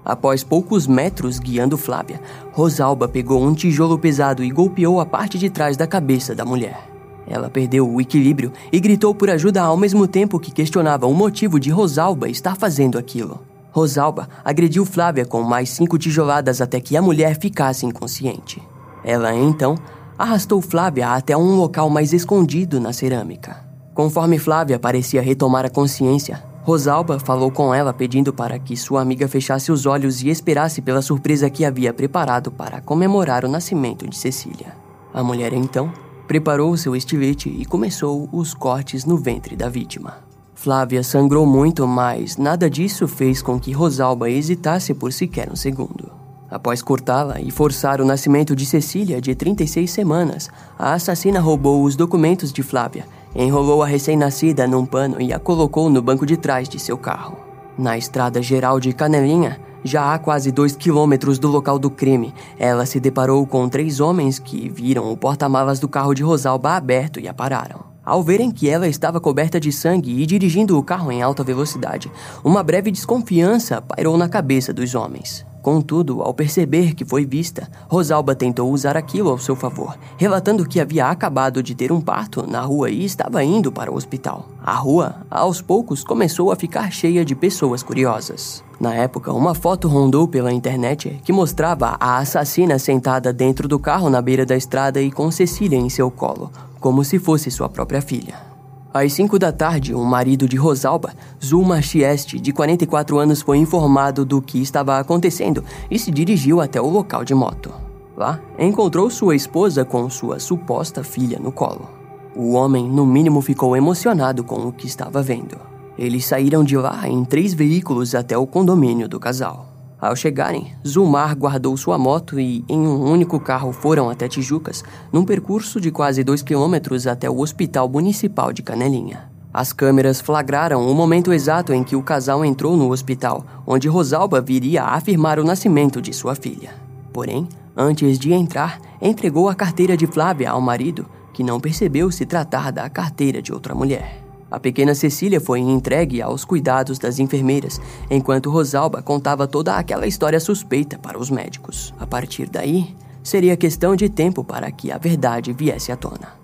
Após 0.02 0.42
poucos 0.42 0.86
metros 0.86 1.38
guiando 1.38 1.76
Flávia, 1.76 2.22
Rosalba 2.52 3.06
pegou 3.06 3.44
um 3.44 3.52
tijolo 3.52 3.98
pesado 3.98 4.42
e 4.42 4.50
golpeou 4.50 4.98
a 4.98 5.04
parte 5.04 5.38
de 5.38 5.50
trás 5.50 5.76
da 5.76 5.86
cabeça 5.86 6.34
da 6.34 6.44
mulher. 6.44 6.91
Ela 7.26 7.48
perdeu 7.48 7.88
o 7.88 8.00
equilíbrio 8.00 8.52
e 8.72 8.80
gritou 8.80 9.14
por 9.14 9.30
ajuda 9.30 9.62
ao 9.62 9.76
mesmo 9.76 10.06
tempo 10.06 10.40
que 10.40 10.50
questionava 10.50 11.06
o 11.06 11.14
motivo 11.14 11.58
de 11.58 11.70
Rosalba 11.70 12.28
estar 12.28 12.56
fazendo 12.56 12.98
aquilo. 12.98 13.40
Rosalba 13.70 14.28
agrediu 14.44 14.84
Flávia 14.84 15.24
com 15.24 15.42
mais 15.42 15.70
cinco 15.70 15.96
tijoladas 15.98 16.60
até 16.60 16.80
que 16.80 16.96
a 16.96 17.02
mulher 17.02 17.38
ficasse 17.38 17.86
inconsciente. 17.86 18.62
Ela 19.02 19.34
então 19.34 19.76
arrastou 20.18 20.60
Flávia 20.60 21.08
até 21.08 21.36
um 21.36 21.56
local 21.56 21.88
mais 21.88 22.12
escondido 22.12 22.78
na 22.78 22.92
cerâmica. 22.92 23.64
Conforme 23.94 24.38
Flávia 24.38 24.78
parecia 24.78 25.22
retomar 25.22 25.64
a 25.64 25.70
consciência, 25.70 26.42
Rosalba 26.62 27.18
falou 27.18 27.50
com 27.50 27.74
ela 27.74 27.92
pedindo 27.92 28.32
para 28.32 28.58
que 28.58 28.76
sua 28.76 29.00
amiga 29.00 29.26
fechasse 29.26 29.72
os 29.72 29.84
olhos 29.84 30.22
e 30.22 30.28
esperasse 30.28 30.80
pela 30.80 31.02
surpresa 31.02 31.50
que 31.50 31.64
havia 31.64 31.92
preparado 31.92 32.52
para 32.52 32.80
comemorar 32.80 33.44
o 33.44 33.48
nascimento 33.48 34.08
de 34.08 34.16
Cecília. 34.16 34.76
A 35.12 35.22
mulher 35.22 35.52
então 35.52 35.92
Preparou 36.26 36.76
seu 36.76 36.94
estilete 36.94 37.48
e 37.48 37.64
começou 37.64 38.28
os 38.32 38.54
cortes 38.54 39.04
no 39.04 39.16
ventre 39.16 39.56
da 39.56 39.68
vítima. 39.68 40.18
Flávia 40.54 41.02
sangrou 41.02 41.44
muito, 41.44 41.86
mas 41.86 42.36
nada 42.36 42.70
disso 42.70 43.08
fez 43.08 43.42
com 43.42 43.58
que 43.58 43.72
Rosalba 43.72 44.30
hesitasse 44.30 44.94
por 44.94 45.12
sequer 45.12 45.50
um 45.50 45.56
segundo. 45.56 46.10
Após 46.48 46.82
cortá-la 46.82 47.40
e 47.40 47.50
forçar 47.50 48.00
o 48.00 48.04
nascimento 48.04 48.54
de 48.54 48.66
Cecília, 48.66 49.20
de 49.20 49.34
36 49.34 49.90
semanas, 49.90 50.50
a 50.78 50.92
assassina 50.92 51.40
roubou 51.40 51.82
os 51.82 51.96
documentos 51.96 52.52
de 52.52 52.62
Flávia, 52.62 53.06
enrolou 53.34 53.82
a 53.82 53.86
recém-nascida 53.86 54.66
num 54.66 54.84
pano 54.84 55.20
e 55.20 55.32
a 55.32 55.38
colocou 55.38 55.88
no 55.88 56.02
banco 56.02 56.26
de 56.26 56.36
trás 56.36 56.68
de 56.68 56.78
seu 56.78 56.98
carro. 56.98 57.38
Na 57.76 57.96
estrada 57.96 58.42
geral 58.42 58.78
de 58.78 58.92
Canelinha, 58.92 59.58
já 59.84 60.14
a 60.14 60.18
quase 60.18 60.52
dois 60.52 60.76
quilômetros 60.76 61.38
do 61.38 61.48
local 61.48 61.78
do 61.78 61.90
crime, 61.90 62.34
ela 62.58 62.86
se 62.86 63.00
deparou 63.00 63.46
com 63.46 63.68
três 63.68 64.00
homens 64.00 64.38
que 64.38 64.68
viram 64.68 65.10
o 65.10 65.16
porta-malas 65.16 65.78
do 65.78 65.88
carro 65.88 66.14
de 66.14 66.22
Rosalba 66.22 66.76
aberto 66.76 67.20
e 67.20 67.28
a 67.28 67.34
pararam. 67.34 67.84
Ao 68.04 68.22
verem 68.22 68.50
que 68.50 68.68
ela 68.68 68.88
estava 68.88 69.20
coberta 69.20 69.60
de 69.60 69.70
sangue 69.70 70.22
e 70.22 70.26
dirigindo 70.26 70.76
o 70.76 70.82
carro 70.82 71.12
em 71.12 71.22
alta 71.22 71.44
velocidade, 71.44 72.10
uma 72.42 72.62
breve 72.62 72.90
desconfiança 72.90 73.80
pairou 73.80 74.16
na 74.16 74.28
cabeça 74.28 74.72
dos 74.72 74.94
homens. 74.94 75.46
Contudo, 75.62 76.22
ao 76.22 76.34
perceber 76.34 76.92
que 76.92 77.04
foi 77.04 77.24
vista, 77.24 77.70
Rosalba 77.88 78.34
tentou 78.34 78.70
usar 78.72 78.96
aquilo 78.96 79.30
ao 79.30 79.38
seu 79.38 79.54
favor, 79.54 79.96
relatando 80.16 80.66
que 80.66 80.80
havia 80.80 81.06
acabado 81.06 81.62
de 81.62 81.72
ter 81.72 81.92
um 81.92 82.00
parto 82.00 82.44
na 82.44 82.60
rua 82.60 82.90
e 82.90 83.04
estava 83.04 83.44
indo 83.44 83.70
para 83.70 83.90
o 83.90 83.94
hospital. 83.94 84.48
A 84.60 84.74
rua, 84.74 85.24
aos 85.30 85.62
poucos, 85.62 86.02
começou 86.02 86.50
a 86.50 86.56
ficar 86.56 86.90
cheia 86.90 87.24
de 87.24 87.36
pessoas 87.36 87.80
curiosas. 87.80 88.64
Na 88.80 88.92
época, 88.92 89.32
uma 89.32 89.54
foto 89.54 89.86
rondou 89.86 90.26
pela 90.26 90.52
internet 90.52 91.20
que 91.24 91.32
mostrava 91.32 91.96
a 92.00 92.18
assassina 92.18 92.76
sentada 92.80 93.32
dentro 93.32 93.68
do 93.68 93.78
carro 93.78 94.10
na 94.10 94.20
beira 94.20 94.44
da 94.44 94.56
estrada 94.56 95.00
e 95.00 95.12
com 95.12 95.30
Cecília 95.30 95.78
em 95.78 95.88
seu 95.88 96.10
colo, 96.10 96.50
como 96.80 97.04
se 97.04 97.20
fosse 97.20 97.52
sua 97.52 97.68
própria 97.68 98.02
filha. 98.02 98.51
Às 98.94 99.14
5 99.14 99.38
da 99.38 99.50
tarde, 99.50 99.94
o 99.94 100.04
marido 100.04 100.46
de 100.46 100.56
Rosalba, 100.56 101.14
Zulma 101.42 101.80
Chieste, 101.80 102.38
de 102.38 102.52
44 102.52 103.18
anos, 103.18 103.40
foi 103.40 103.56
informado 103.56 104.22
do 104.22 104.42
que 104.42 104.60
estava 104.60 104.98
acontecendo 104.98 105.64
e 105.90 105.98
se 105.98 106.10
dirigiu 106.10 106.60
até 106.60 106.78
o 106.78 106.90
local 106.90 107.24
de 107.24 107.34
moto. 107.34 107.72
Lá, 108.14 108.38
encontrou 108.58 109.08
sua 109.08 109.34
esposa 109.34 109.82
com 109.82 110.10
sua 110.10 110.38
suposta 110.38 111.02
filha 111.02 111.38
no 111.38 111.50
colo. 111.50 111.88
O 112.36 112.52
homem, 112.52 112.86
no 112.86 113.06
mínimo, 113.06 113.40
ficou 113.40 113.74
emocionado 113.74 114.44
com 114.44 114.66
o 114.66 114.72
que 114.72 114.86
estava 114.86 115.22
vendo. 115.22 115.56
Eles 115.96 116.26
saíram 116.26 116.62
de 116.62 116.76
lá 116.76 117.08
em 117.08 117.24
três 117.24 117.54
veículos 117.54 118.14
até 118.14 118.36
o 118.36 118.46
condomínio 118.46 119.08
do 119.08 119.18
casal. 119.18 119.71
Ao 120.02 120.16
chegarem, 120.16 120.72
Zulmar 120.84 121.36
guardou 121.36 121.76
sua 121.76 121.96
moto 121.96 122.40
e, 122.40 122.64
em 122.68 122.76
um 122.76 123.08
único 123.08 123.38
carro, 123.38 123.70
foram 123.70 124.10
até 124.10 124.26
Tijucas, 124.26 124.82
num 125.12 125.24
percurso 125.24 125.80
de 125.80 125.92
quase 125.92 126.24
dois 126.24 126.42
quilômetros 126.42 127.06
até 127.06 127.30
o 127.30 127.38
Hospital 127.38 127.88
Municipal 127.88 128.52
de 128.52 128.64
Canelinha. 128.64 129.30
As 129.54 129.72
câmeras 129.72 130.20
flagraram 130.20 130.90
o 130.90 130.92
momento 130.92 131.32
exato 131.32 131.72
em 131.72 131.84
que 131.84 131.94
o 131.94 132.02
casal 132.02 132.44
entrou 132.44 132.76
no 132.76 132.90
hospital, 132.90 133.46
onde 133.64 133.86
Rosalba 133.86 134.40
viria 134.40 134.82
a 134.82 134.96
afirmar 134.96 135.38
o 135.38 135.44
nascimento 135.44 136.02
de 136.02 136.12
sua 136.12 136.34
filha. 136.34 136.74
Porém, 137.12 137.46
antes 137.76 138.18
de 138.18 138.32
entrar, 138.32 138.80
entregou 139.00 139.48
a 139.48 139.54
carteira 139.54 139.96
de 139.96 140.08
Flávia 140.08 140.50
ao 140.50 140.60
marido, 140.60 141.06
que 141.32 141.44
não 141.44 141.60
percebeu 141.60 142.10
se 142.10 142.26
tratar 142.26 142.72
da 142.72 142.90
carteira 142.90 143.40
de 143.40 143.52
outra 143.52 143.72
mulher. 143.72 144.21
A 144.52 144.60
pequena 144.60 144.94
Cecília 144.94 145.40
foi 145.40 145.60
entregue 145.60 146.20
aos 146.20 146.44
cuidados 146.44 146.98
das 146.98 147.18
enfermeiras, 147.18 147.80
enquanto 148.10 148.50
Rosalba 148.50 149.00
contava 149.00 149.48
toda 149.48 149.78
aquela 149.78 150.06
história 150.06 150.38
suspeita 150.38 150.98
para 150.98 151.18
os 151.18 151.30
médicos. 151.30 151.94
A 151.98 152.06
partir 152.06 152.50
daí, 152.50 152.94
seria 153.22 153.56
questão 153.56 153.96
de 153.96 154.10
tempo 154.10 154.44
para 154.44 154.70
que 154.70 154.92
a 154.92 154.98
verdade 154.98 155.54
viesse 155.54 155.90
à 155.90 155.96
tona. 155.96 156.34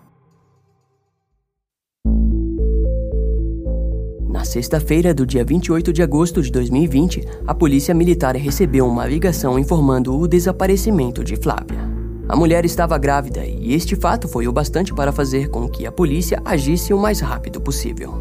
Na 4.27 4.43
sexta-feira 4.43 5.13
do 5.13 5.27
dia 5.27 5.45
28 5.45 5.93
de 5.93 6.03
agosto 6.03 6.41
de 6.41 6.51
2020, 6.51 7.29
a 7.47 7.55
Polícia 7.55 7.93
Militar 7.93 8.35
recebeu 8.37 8.87
uma 8.87 9.05
ligação 9.05 9.59
informando 9.59 10.19
o 10.19 10.27
desaparecimento 10.27 11.23
de 11.23 11.37
Flávia. 11.37 11.98
A 12.29 12.37
mulher 12.37 12.67
estava 12.67 12.99
grávida 12.99 13.47
e 13.47 13.73
este 13.73 13.97
fato 13.97 14.29
foi 14.29 14.47
o 14.47 14.53
bastante 14.53 14.93
para 14.93 15.11
fazer 15.11 15.49
com 15.49 15.67
que 15.67 15.87
a 15.87 15.93
polícia 15.93 16.43
agisse 16.45 16.93
o 16.93 16.99
mais 16.99 17.21
rápido 17.21 17.59
possível. 17.59 18.13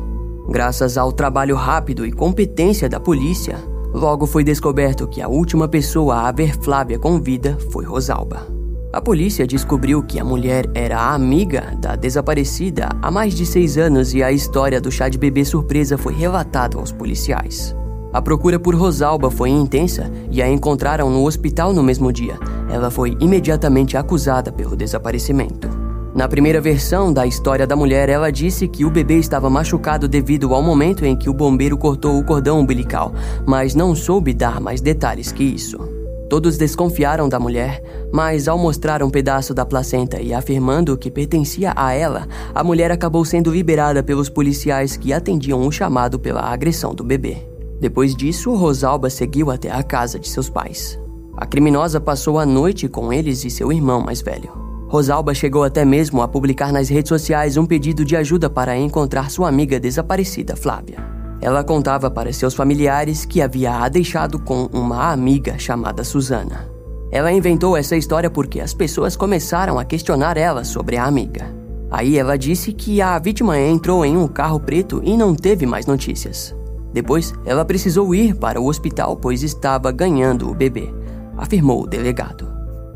Graças 0.50 0.98
ao 0.98 1.12
trabalho 1.12 1.58
rápido 1.58 2.06
e 2.06 2.12
competência 2.12 2.88
da 2.88 3.02
polícia, 3.02 3.58
logo 3.94 4.26
foi 4.26 4.46
descoberto 4.46 5.10
que 5.10 5.22
a 5.22 5.28
última 5.28 5.68
pessoa 5.68 6.22
a 6.22 6.32
ver 6.32 6.58
Flávia 6.58 6.98
com 6.98 7.20
vida 7.20 7.58
foi 7.70 7.84
Rosalba. 7.84 8.48
A 8.94 9.02
polícia 9.02 9.46
descobriu 9.46 10.02
que 10.02 10.18
a 10.22 10.24
mulher 10.24 10.66
era 10.74 10.98
a 10.98 11.14
amiga 11.14 11.76
da 11.78 11.98
desaparecida 11.98 12.88
há 13.02 13.12
mais 13.12 13.34
de 13.34 13.46
seis 13.46 13.78
anos 13.78 14.14
e 14.14 14.24
a 14.24 14.32
história 14.32 14.80
do 14.80 14.90
chá 14.90 15.10
de 15.10 15.18
bebê 15.18 15.44
surpresa 15.44 15.98
foi 15.98 16.14
relatada 16.14 16.78
aos 16.78 16.94
policiais. 16.94 17.76
A 18.14 18.22
procura 18.22 18.58
por 18.58 18.74
Rosalba 18.74 19.30
foi 19.30 19.50
intensa 19.50 20.10
e 20.32 20.42
a 20.42 20.50
encontraram 20.50 21.10
no 21.10 21.26
hospital 21.26 21.74
no 21.74 21.84
mesmo 21.84 22.14
dia. 22.14 22.40
Ela 22.70 22.92
foi 22.92 23.18
imediatamente 23.20 23.98
acusada 23.98 24.52
pelo 24.52 24.76
desaparecimento. 24.76 25.70
Na 26.18 26.28
primeira 26.28 26.60
versão 26.60 27.14
da 27.14 27.28
história 27.28 27.68
da 27.68 27.76
mulher, 27.76 28.10
ela 28.10 28.32
disse 28.32 28.68
que 28.68 28.84
o 28.84 28.90
bebê 28.90 29.20
estava 29.20 29.52
machucado 29.52 30.08
devido 30.08 30.54
ao 30.54 30.64
momento 30.64 31.06
em 31.06 31.16
que 31.16 31.30
o 31.30 31.34
bombeiro 31.34 31.78
cortou 31.78 32.18
o 32.18 32.24
cordão 32.24 32.60
umbilical, 32.60 33.14
mas 33.46 33.76
não 33.76 33.94
soube 33.94 34.34
dar 34.34 34.60
mais 34.60 34.82
detalhes 34.82 35.32
que 35.32 35.44
isso. 35.44 35.78
Todos 36.28 36.58
desconfiaram 36.58 37.30
da 37.30 37.40
mulher, 37.40 37.82
mas 38.12 38.48
ao 38.48 38.58
mostrar 38.58 39.02
um 39.02 39.10
pedaço 39.10 39.54
da 39.54 39.66
placenta 39.66 40.20
e 40.20 40.34
afirmando 40.34 40.98
que 40.98 41.12
pertencia 41.12 41.72
a 41.76 41.94
ela, 41.94 42.28
a 42.54 42.64
mulher 42.64 42.92
acabou 42.92 43.24
sendo 43.24 43.52
liberada 43.52 44.04
pelos 44.04 44.28
policiais 44.28 44.98
que 44.98 45.14
atendiam 45.14 45.66
o 45.66 45.72
chamado 45.72 46.20
pela 46.20 46.42
agressão 46.42 46.94
do 46.94 47.04
bebê. 47.04 47.38
Depois 47.80 48.16
disso, 48.16 48.54
Rosalba 48.56 49.10
seguiu 49.10 49.52
até 49.52 49.72
a 49.72 49.84
casa 49.84 50.20
de 50.20 50.28
seus 50.28 50.50
pais. 50.50 51.00
A 51.38 51.46
criminosa 51.46 52.02
passou 52.02 52.40
a 52.40 52.46
noite 52.48 52.88
com 52.88 53.14
eles 53.14 53.46
e 53.46 53.52
seu 53.52 53.72
irmão 53.72 54.02
mais 54.02 54.22
velho. 54.22 54.50
Rosalba 54.88 55.36
chegou 55.36 55.64
até 55.64 55.86
mesmo 55.86 56.24
a 56.24 56.28
publicar 56.28 56.74
nas 56.74 56.90
redes 56.90 57.10
sociais 57.10 57.58
um 57.58 57.66
pedido 57.66 58.04
de 58.04 58.16
ajuda 58.16 58.50
para 58.50 58.76
encontrar 58.76 59.30
sua 59.30 59.48
amiga 59.48 59.80
desaparecida, 59.80 60.56
Flávia. 60.56 60.98
Ela 61.40 61.64
contava 61.64 62.10
para 62.10 62.34
seus 62.34 62.56
familiares 62.56 63.24
que 63.24 63.40
havia 63.40 63.72
a 63.72 63.88
deixado 63.88 64.40
com 64.40 64.68
uma 64.74 65.12
amiga 65.12 65.60
chamada 65.60 66.04
Susana. 66.04 66.68
Ela 67.12 67.32
inventou 67.32 67.78
essa 67.78 67.96
história 67.96 68.32
porque 68.32 68.60
as 68.60 68.74
pessoas 68.74 69.16
começaram 69.16 69.78
a 69.78 69.86
questionar 69.86 70.38
ela 70.38 70.64
sobre 70.64 70.98
a 70.98 71.06
amiga. 71.06 71.54
Aí 71.92 72.18
ela 72.18 72.36
disse 72.36 72.74
que 72.74 73.00
a 73.00 73.20
vítima 73.20 73.60
entrou 73.60 74.04
em 74.04 74.18
um 74.18 74.28
carro 74.28 74.60
preto 74.60 75.02
e 75.04 75.16
não 75.16 75.36
teve 75.36 75.68
mais 75.68 75.86
notícias. 75.86 76.56
Depois, 76.92 77.34
ela 77.46 77.64
precisou 77.64 78.16
ir 78.16 78.34
para 78.36 78.60
o 78.60 78.68
hospital 78.68 79.16
pois 79.16 79.44
estava 79.44 79.92
ganhando 79.92 80.50
o 80.50 80.56
bebê, 80.56 80.92
afirmou 81.38 81.84
o 81.84 81.88
delegado. 81.88 82.48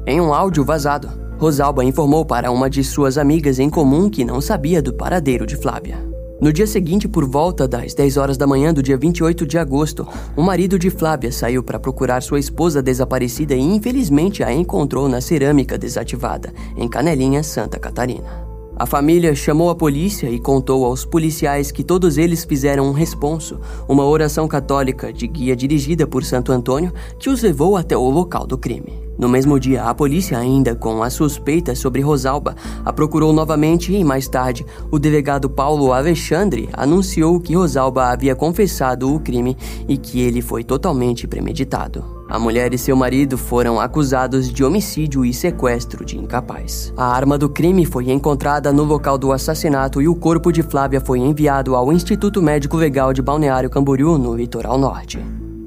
Em 0.05 0.19
um 0.19 0.33
áudio 0.33 0.65
vazado, 0.65 1.10
Rosalba 1.38 1.83
informou 1.83 2.25
para 2.25 2.51
uma 2.51 2.69
de 2.69 2.83
suas 2.83 3.17
amigas 3.17 3.60
em 3.60 3.69
comum 3.69 4.10
que 4.10 4.25
não 4.25 4.41
sabia 4.41 4.81
do 4.81 4.93
paradeiro 4.93 5.45
de 5.45 5.55
Flávia. 5.55 5.98
No 6.41 6.51
dia 6.51 6.65
seguinte, 6.65 7.07
por 7.07 7.24
volta 7.24 7.67
das 7.67 7.93
10 7.93 8.17
horas 8.17 8.36
da 8.36 8.48
manhã 8.48 8.74
do 8.74 8.81
dia 8.81 8.98
28 8.98 9.45
de 9.45 9.60
agosto, 9.60 10.07
o 10.36 10.41
marido 10.41 10.79
de 10.79 10.89
Flávia 10.89 11.31
saiu 11.31 11.62
para 11.62 11.79
procurar 11.79 12.24
sua 12.24 12.39
esposa 12.39 12.81
desaparecida 12.81 13.53
e 13.53 13.62
infelizmente 13.62 14.43
a 14.43 14.51
encontrou 14.51 15.07
na 15.07 15.21
cerâmica 15.21 15.77
desativada, 15.77 16.51
em 16.75 16.88
Canelinha, 16.88 17.43
Santa 17.43 17.77
Catarina. 17.77 18.50
A 18.81 18.85
família 18.88 19.35
chamou 19.35 19.69
a 19.69 19.75
polícia 19.75 20.27
e 20.27 20.39
contou 20.39 20.85
aos 20.85 21.05
policiais 21.05 21.71
que 21.71 21.83
todos 21.83 22.17
eles 22.17 22.43
fizeram 22.43 22.88
um 22.88 22.93
responso, 22.93 23.59
uma 23.88 24.03
oração 24.03 24.47
católica 24.47 25.13
de 25.13 25.27
guia 25.27 25.55
dirigida 25.55 26.07
por 26.07 26.23
Santo 26.23 26.51
Antônio 26.51 26.91
que 27.19 27.29
os 27.29 27.43
levou 27.43 27.77
até 27.77 27.95
o 27.95 28.09
local 28.09 28.47
do 28.47 28.57
crime. 28.57 29.11
No 29.18 29.30
mesmo 29.30 29.60
dia, 29.60 29.84
a 29.84 29.94
polícia, 29.94 30.38
ainda 30.38 30.74
com 30.75 31.03
a 31.03 31.10
suspeita 31.10 31.75
sobre 31.75 32.01
Rosalba, 32.01 32.56
a 32.84 32.91
procurou 32.91 33.32
novamente 33.32 33.94
e, 33.94 34.03
mais 34.03 34.27
tarde, 34.27 34.65
o 34.89 34.98
delegado 34.98 35.50
Paulo 35.50 35.94
Alexandre 35.94 36.70
anunciou 36.74 37.39
que 37.39 37.56
Rosalba 37.56 38.06
havia 38.06 38.36
confessado 38.36 39.13
o 39.13 39.20
crime 39.20 39.56
e 39.88 39.98
que 39.98 40.22
ele 40.22 40.41
foi 40.41 40.63
totalmente 40.63 41.27
premeditado. 41.27 42.22
A 42.32 42.39
mulher 42.39 42.74
e 42.74 42.77
seu 42.77 42.96
marido 42.96 43.38
foram 43.38 43.77
acusados 43.77 44.50
de 44.50 44.63
homicídio 44.63 45.25
e 45.25 45.34
sequestro 45.34 46.06
de 46.06 46.18
incapaz. 46.18 46.94
A 46.96 47.06
arma 47.06 47.38
do 47.38 47.50
crime 47.50 47.86
foi 47.86 48.10
encontrada 48.10 48.72
no 48.72 48.84
local 48.84 49.18
do 49.18 49.34
assassinato 49.34 50.01
e 50.01 50.08
o 50.08 50.15
corpo 50.15 50.50
de 50.50 50.63
Flávia 50.63 51.01
foi 51.01 51.20
enviado 51.20 51.75
ao 51.75 51.91
Instituto 51.91 52.41
Médico 52.41 52.77
Legal 52.77 53.12
de 53.12 53.22
Balneário 53.22 53.70
Camboriú, 53.70 54.18
no 54.18 54.34
litoral 54.34 54.77
norte. 54.77 55.20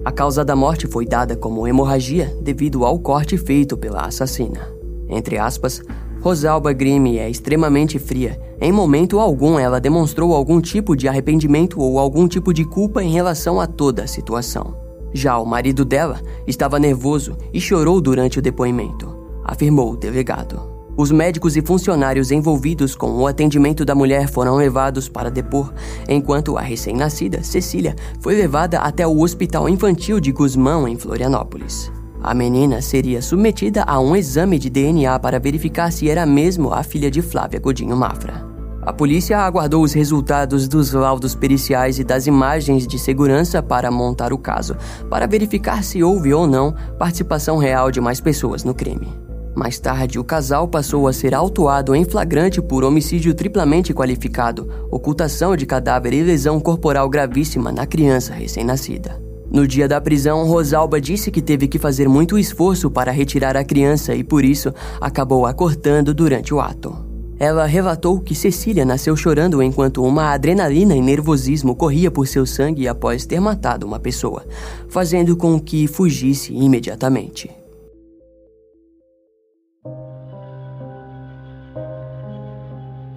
A 0.04 0.12
causa 0.12 0.44
da 0.44 0.54
morte 0.54 0.86
foi 0.86 1.06
dada 1.06 1.34
como 1.34 1.66
hemorragia 1.66 2.36
devido 2.42 2.84
ao 2.84 2.98
corte 2.98 3.38
feito 3.38 3.74
pela 3.74 4.02
assassina. 4.02 4.60
Entre 5.08 5.38
aspas, 5.38 5.80
Rosalba 6.20 6.74
Grimm 6.74 7.16
é 7.18 7.30
extremamente 7.30 7.98
fria. 7.98 8.38
Em 8.60 8.70
momento 8.70 9.18
algum, 9.18 9.58
ela 9.58 9.80
demonstrou 9.80 10.34
algum 10.34 10.60
tipo 10.60 10.94
de 10.94 11.08
arrependimento 11.08 11.80
ou 11.80 11.98
algum 11.98 12.28
tipo 12.28 12.52
de 12.52 12.66
culpa 12.66 13.02
em 13.02 13.12
relação 13.12 13.58
a 13.58 13.66
toda 13.66 14.04
a 14.04 14.06
situação. 14.06 14.76
Já 15.14 15.38
o 15.38 15.46
marido 15.46 15.86
dela 15.86 16.20
estava 16.46 16.78
nervoso 16.78 17.36
e 17.52 17.60
chorou 17.60 17.98
durante 18.00 18.38
o 18.38 18.42
depoimento, 18.42 19.16
afirmou 19.42 19.92
o 19.92 19.96
delegado. 19.96 20.73
Os 20.96 21.10
médicos 21.10 21.56
e 21.56 21.62
funcionários 21.62 22.30
envolvidos 22.30 22.94
com 22.94 23.10
o 23.16 23.26
atendimento 23.26 23.84
da 23.84 23.96
mulher 23.96 24.28
foram 24.28 24.54
levados 24.54 25.08
para 25.08 25.28
depor, 25.28 25.72
enquanto 26.08 26.56
a 26.56 26.60
recém-nascida, 26.60 27.42
Cecília, 27.42 27.96
foi 28.20 28.36
levada 28.36 28.78
até 28.78 29.04
o 29.04 29.18
Hospital 29.20 29.68
Infantil 29.68 30.20
de 30.20 30.30
Guzmão, 30.30 30.86
em 30.86 30.96
Florianópolis. 30.96 31.90
A 32.22 32.32
menina 32.32 32.80
seria 32.80 33.20
submetida 33.20 33.82
a 33.82 33.98
um 33.98 34.14
exame 34.14 34.56
de 34.56 34.70
DNA 34.70 35.18
para 35.18 35.40
verificar 35.40 35.90
se 35.90 36.08
era 36.08 36.24
mesmo 36.24 36.72
a 36.72 36.84
filha 36.84 37.10
de 37.10 37.20
Flávia 37.20 37.58
Godinho 37.58 37.96
Mafra. 37.96 38.46
A 38.80 38.92
polícia 38.92 39.38
aguardou 39.38 39.82
os 39.82 39.94
resultados 39.94 40.68
dos 40.68 40.92
laudos 40.92 41.34
periciais 41.34 41.98
e 41.98 42.04
das 42.04 42.28
imagens 42.28 42.86
de 42.86 42.98
segurança 43.00 43.62
para 43.62 43.90
montar 43.90 44.32
o 44.32 44.38
caso, 44.38 44.76
para 45.10 45.26
verificar 45.26 45.82
se 45.82 46.04
houve 46.04 46.32
ou 46.32 46.46
não 46.46 46.72
participação 46.98 47.56
real 47.56 47.90
de 47.90 48.00
mais 48.00 48.20
pessoas 48.20 48.62
no 48.62 48.74
crime. 48.74 49.23
Mais 49.54 49.78
tarde, 49.78 50.18
o 50.18 50.24
casal 50.24 50.66
passou 50.66 51.06
a 51.06 51.12
ser 51.12 51.32
autuado 51.32 51.94
em 51.94 52.04
flagrante 52.04 52.60
por 52.60 52.82
homicídio 52.82 53.32
triplamente 53.34 53.94
qualificado, 53.94 54.68
ocultação 54.90 55.56
de 55.56 55.64
cadáver 55.64 56.12
e 56.12 56.22
lesão 56.22 56.58
corporal 56.58 57.08
gravíssima 57.08 57.70
na 57.70 57.86
criança 57.86 58.34
recém-nascida. 58.34 59.22
No 59.48 59.68
dia 59.68 59.86
da 59.86 60.00
prisão, 60.00 60.44
Rosalba 60.48 61.00
disse 61.00 61.30
que 61.30 61.40
teve 61.40 61.68
que 61.68 61.78
fazer 61.78 62.08
muito 62.08 62.36
esforço 62.36 62.90
para 62.90 63.12
retirar 63.12 63.56
a 63.56 63.62
criança 63.62 64.12
e, 64.12 64.24
por 64.24 64.44
isso, 64.44 64.74
acabou 65.00 65.46
a 65.46 65.54
cortando 65.54 66.12
durante 66.12 66.52
o 66.52 66.60
ato. 66.60 66.96
Ela 67.38 67.64
relatou 67.64 68.20
que 68.20 68.34
Cecília 68.34 68.84
nasceu 68.84 69.16
chorando 69.16 69.62
enquanto 69.62 70.02
uma 70.02 70.32
adrenalina 70.32 70.96
e 70.96 71.00
nervosismo 71.00 71.76
corria 71.76 72.10
por 72.10 72.26
seu 72.26 72.44
sangue 72.44 72.88
após 72.88 73.26
ter 73.26 73.40
matado 73.40 73.86
uma 73.86 74.00
pessoa, 74.00 74.44
fazendo 74.88 75.36
com 75.36 75.60
que 75.60 75.86
fugisse 75.86 76.52
imediatamente. 76.52 77.63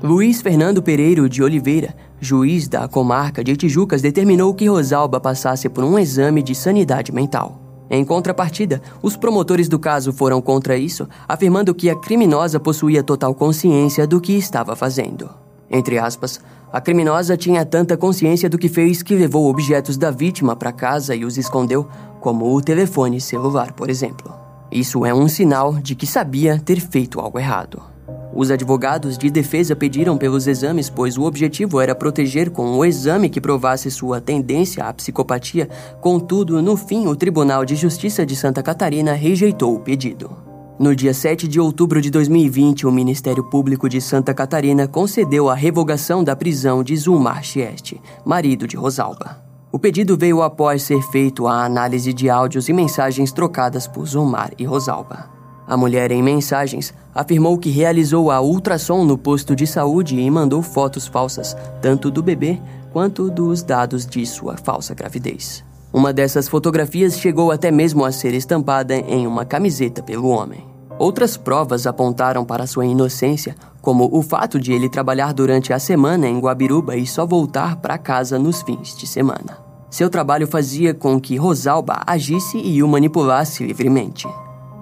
Luiz 0.02 0.42
Fernando 0.44 0.80
Pereiro 0.84 1.28
de 1.28 1.42
Oliveira, 1.42 1.96
juiz 2.22 2.68
da 2.68 2.88
comarca 2.88 3.44
de 3.44 3.58
Tijucas, 3.58 4.00
determinou 4.00 4.54
que 4.54 4.70
Rosalba 4.70 5.20
passasse 5.20 5.68
por 5.68 5.84
um 5.84 5.98
exame 5.98 6.44
de 6.44 6.54
sanidade 6.54 7.12
mental. 7.12 7.60
Em 7.90 8.06
contrapartida, 8.06 8.80
os 9.02 9.18
promotores 9.18 9.68
do 9.68 9.80
caso 9.80 10.14
foram 10.14 10.40
contra 10.40 10.78
isso, 10.78 11.10
afirmando 11.28 11.74
que 11.74 11.90
a 11.90 11.96
criminosa 11.96 12.60
possuía 12.60 13.02
total 13.02 13.34
consciência 13.34 14.06
do 14.06 14.22
que 14.22 14.34
estava 14.34 14.76
fazendo. 14.76 15.32
Entre 15.68 15.98
aspas, 15.98 16.40
a 16.72 16.80
criminosa 16.80 17.36
tinha 17.36 17.66
tanta 17.66 17.98
consciência 17.98 18.48
do 18.48 18.60
que 18.60 18.70
fez 18.70 19.02
que 19.02 19.16
levou 19.16 19.50
objetos 19.50 19.98
da 19.98 20.12
vítima 20.12 20.56
para 20.56 20.72
casa 20.72 21.16
e 21.16 21.26
os 21.26 21.40
escondeu, 21.40 21.88
como 22.20 22.54
o 22.54 22.62
telefone 22.62 23.20
celular, 23.20 23.72
por 23.72 23.90
exemplo. 23.90 24.32
Isso 24.72 25.04
é 25.04 25.14
um 25.14 25.28
sinal 25.28 25.74
de 25.74 25.96
que 25.96 26.06
sabia 26.06 26.60
ter 26.60 26.80
feito 26.80 27.20
algo 27.20 27.40
errado. 27.40 27.97
Os 28.38 28.52
advogados 28.52 29.18
de 29.18 29.32
defesa 29.32 29.76
pediram 29.76 30.16
pelos 30.16 30.46
exames, 30.46 30.92
pois 30.92 31.18
o 31.18 31.24
objetivo 31.24 31.82
era 31.82 31.96
proteger 31.96 32.52
com 32.52 32.78
o 32.78 32.86
exame 32.86 33.32
que 33.32 33.42
provasse 33.42 33.90
sua 33.90 34.22
tendência 34.22 34.84
à 34.84 34.94
psicopatia. 34.94 35.68
Contudo, 36.00 36.62
no 36.62 36.78
fim, 36.78 37.08
o 37.08 37.16
Tribunal 37.16 37.66
de 37.66 37.76
Justiça 37.76 38.24
de 38.24 38.36
Santa 38.36 38.62
Catarina 38.62 39.14
rejeitou 39.14 39.74
o 39.74 39.80
pedido. 39.80 40.30
No 40.78 40.96
dia 40.96 41.16
7 41.16 41.48
de 41.48 41.60
outubro 41.60 42.00
de 42.00 42.12
2020, 42.12 42.86
o 42.86 42.92
Ministério 42.92 43.44
Público 43.44 43.90
de 43.90 44.00
Santa 44.00 44.36
Catarina 44.36 44.88
concedeu 44.88 45.50
a 45.50 45.56
revogação 45.56 46.24
da 46.24 46.36
prisão 46.36 46.84
de 46.84 46.96
Zulmar 46.96 47.44
Chieste, 47.44 48.00
marido 48.24 48.68
de 48.68 48.78
Rosalba. 48.78 49.44
O 49.72 49.80
pedido 49.80 50.16
veio 50.16 50.44
após 50.44 50.84
ser 50.84 51.02
feito 51.10 51.48
a 51.48 51.66
análise 51.66 52.14
de 52.14 52.30
áudios 52.30 52.70
e 52.70 52.74
mensagens 52.74 53.32
trocadas 53.32 53.88
por 53.88 54.06
Zulmar 54.06 54.52
e 54.60 54.64
Rosalba. 54.64 55.37
A 55.68 55.76
mulher, 55.76 56.12
em 56.12 56.24
mensagens, 56.24 56.94
afirmou 57.14 57.58
que 57.58 57.70
realizou 57.70 58.32
a 58.32 58.40
ultrassom 58.40 59.04
no 59.04 59.18
posto 59.18 59.54
de 59.54 59.68
saúde 59.68 60.18
e 60.18 60.32
mandou 60.32 60.62
fotos 60.62 61.06
falsas, 61.06 61.58
tanto 61.82 62.10
do 62.10 62.24
bebê 62.24 62.60
quanto 62.94 63.30
dos 63.30 63.62
dados 63.62 64.06
de 64.06 64.26
sua 64.26 64.56
falsa 64.56 64.96
gravidez. 64.96 65.66
Uma 65.92 66.14
dessas 66.14 66.48
fotografias 66.48 67.20
chegou 67.20 67.52
até 67.52 67.70
mesmo 67.70 68.06
a 68.06 68.12
ser 68.12 68.34
estampada 68.34 68.96
em 68.96 69.28
uma 69.28 69.44
camiseta 69.44 70.02
pelo 70.02 70.30
homem. 70.30 70.66
Outras 70.98 71.38
provas 71.38 71.86
apontaram 71.86 72.44
para 72.46 72.66
sua 72.66 72.86
inocência, 72.86 73.56
como 73.82 74.10
o 74.12 74.22
fato 74.22 74.60
de 74.60 74.74
ele 74.74 74.90
trabalhar 74.90 75.34
durante 75.34 75.72
a 75.74 75.80
semana 75.80 76.28
em 76.28 76.40
Guabiruba 76.40 76.96
e 76.96 77.06
só 77.06 77.26
voltar 77.26 77.76
para 77.78 77.98
casa 77.98 78.40
nos 78.40 78.62
fins 78.62 78.96
de 78.96 79.06
semana. 79.06 79.60
Seu 79.90 80.10
trabalho 80.10 80.48
fazia 80.48 80.94
com 80.94 81.20
que 81.20 81.36
Rosalba 81.36 82.02
agisse 82.06 82.58
e 82.58 82.82
o 82.82 82.88
manipulasse 82.88 83.66
livremente. 83.66 84.28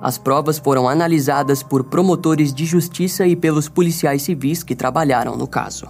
As 0.06 0.20
provas 0.20 0.60
foram 0.60 0.88
analisadas 0.88 1.64
por 1.64 1.84
promotores 1.84 2.54
de 2.54 2.64
justiça 2.64 3.26
e 3.26 3.36
pelos 3.36 3.68
policiais 3.68 4.22
civis 4.22 4.62
que 4.62 4.76
trabalharam 4.76 5.36
no 5.36 5.48
caso. 5.48 5.88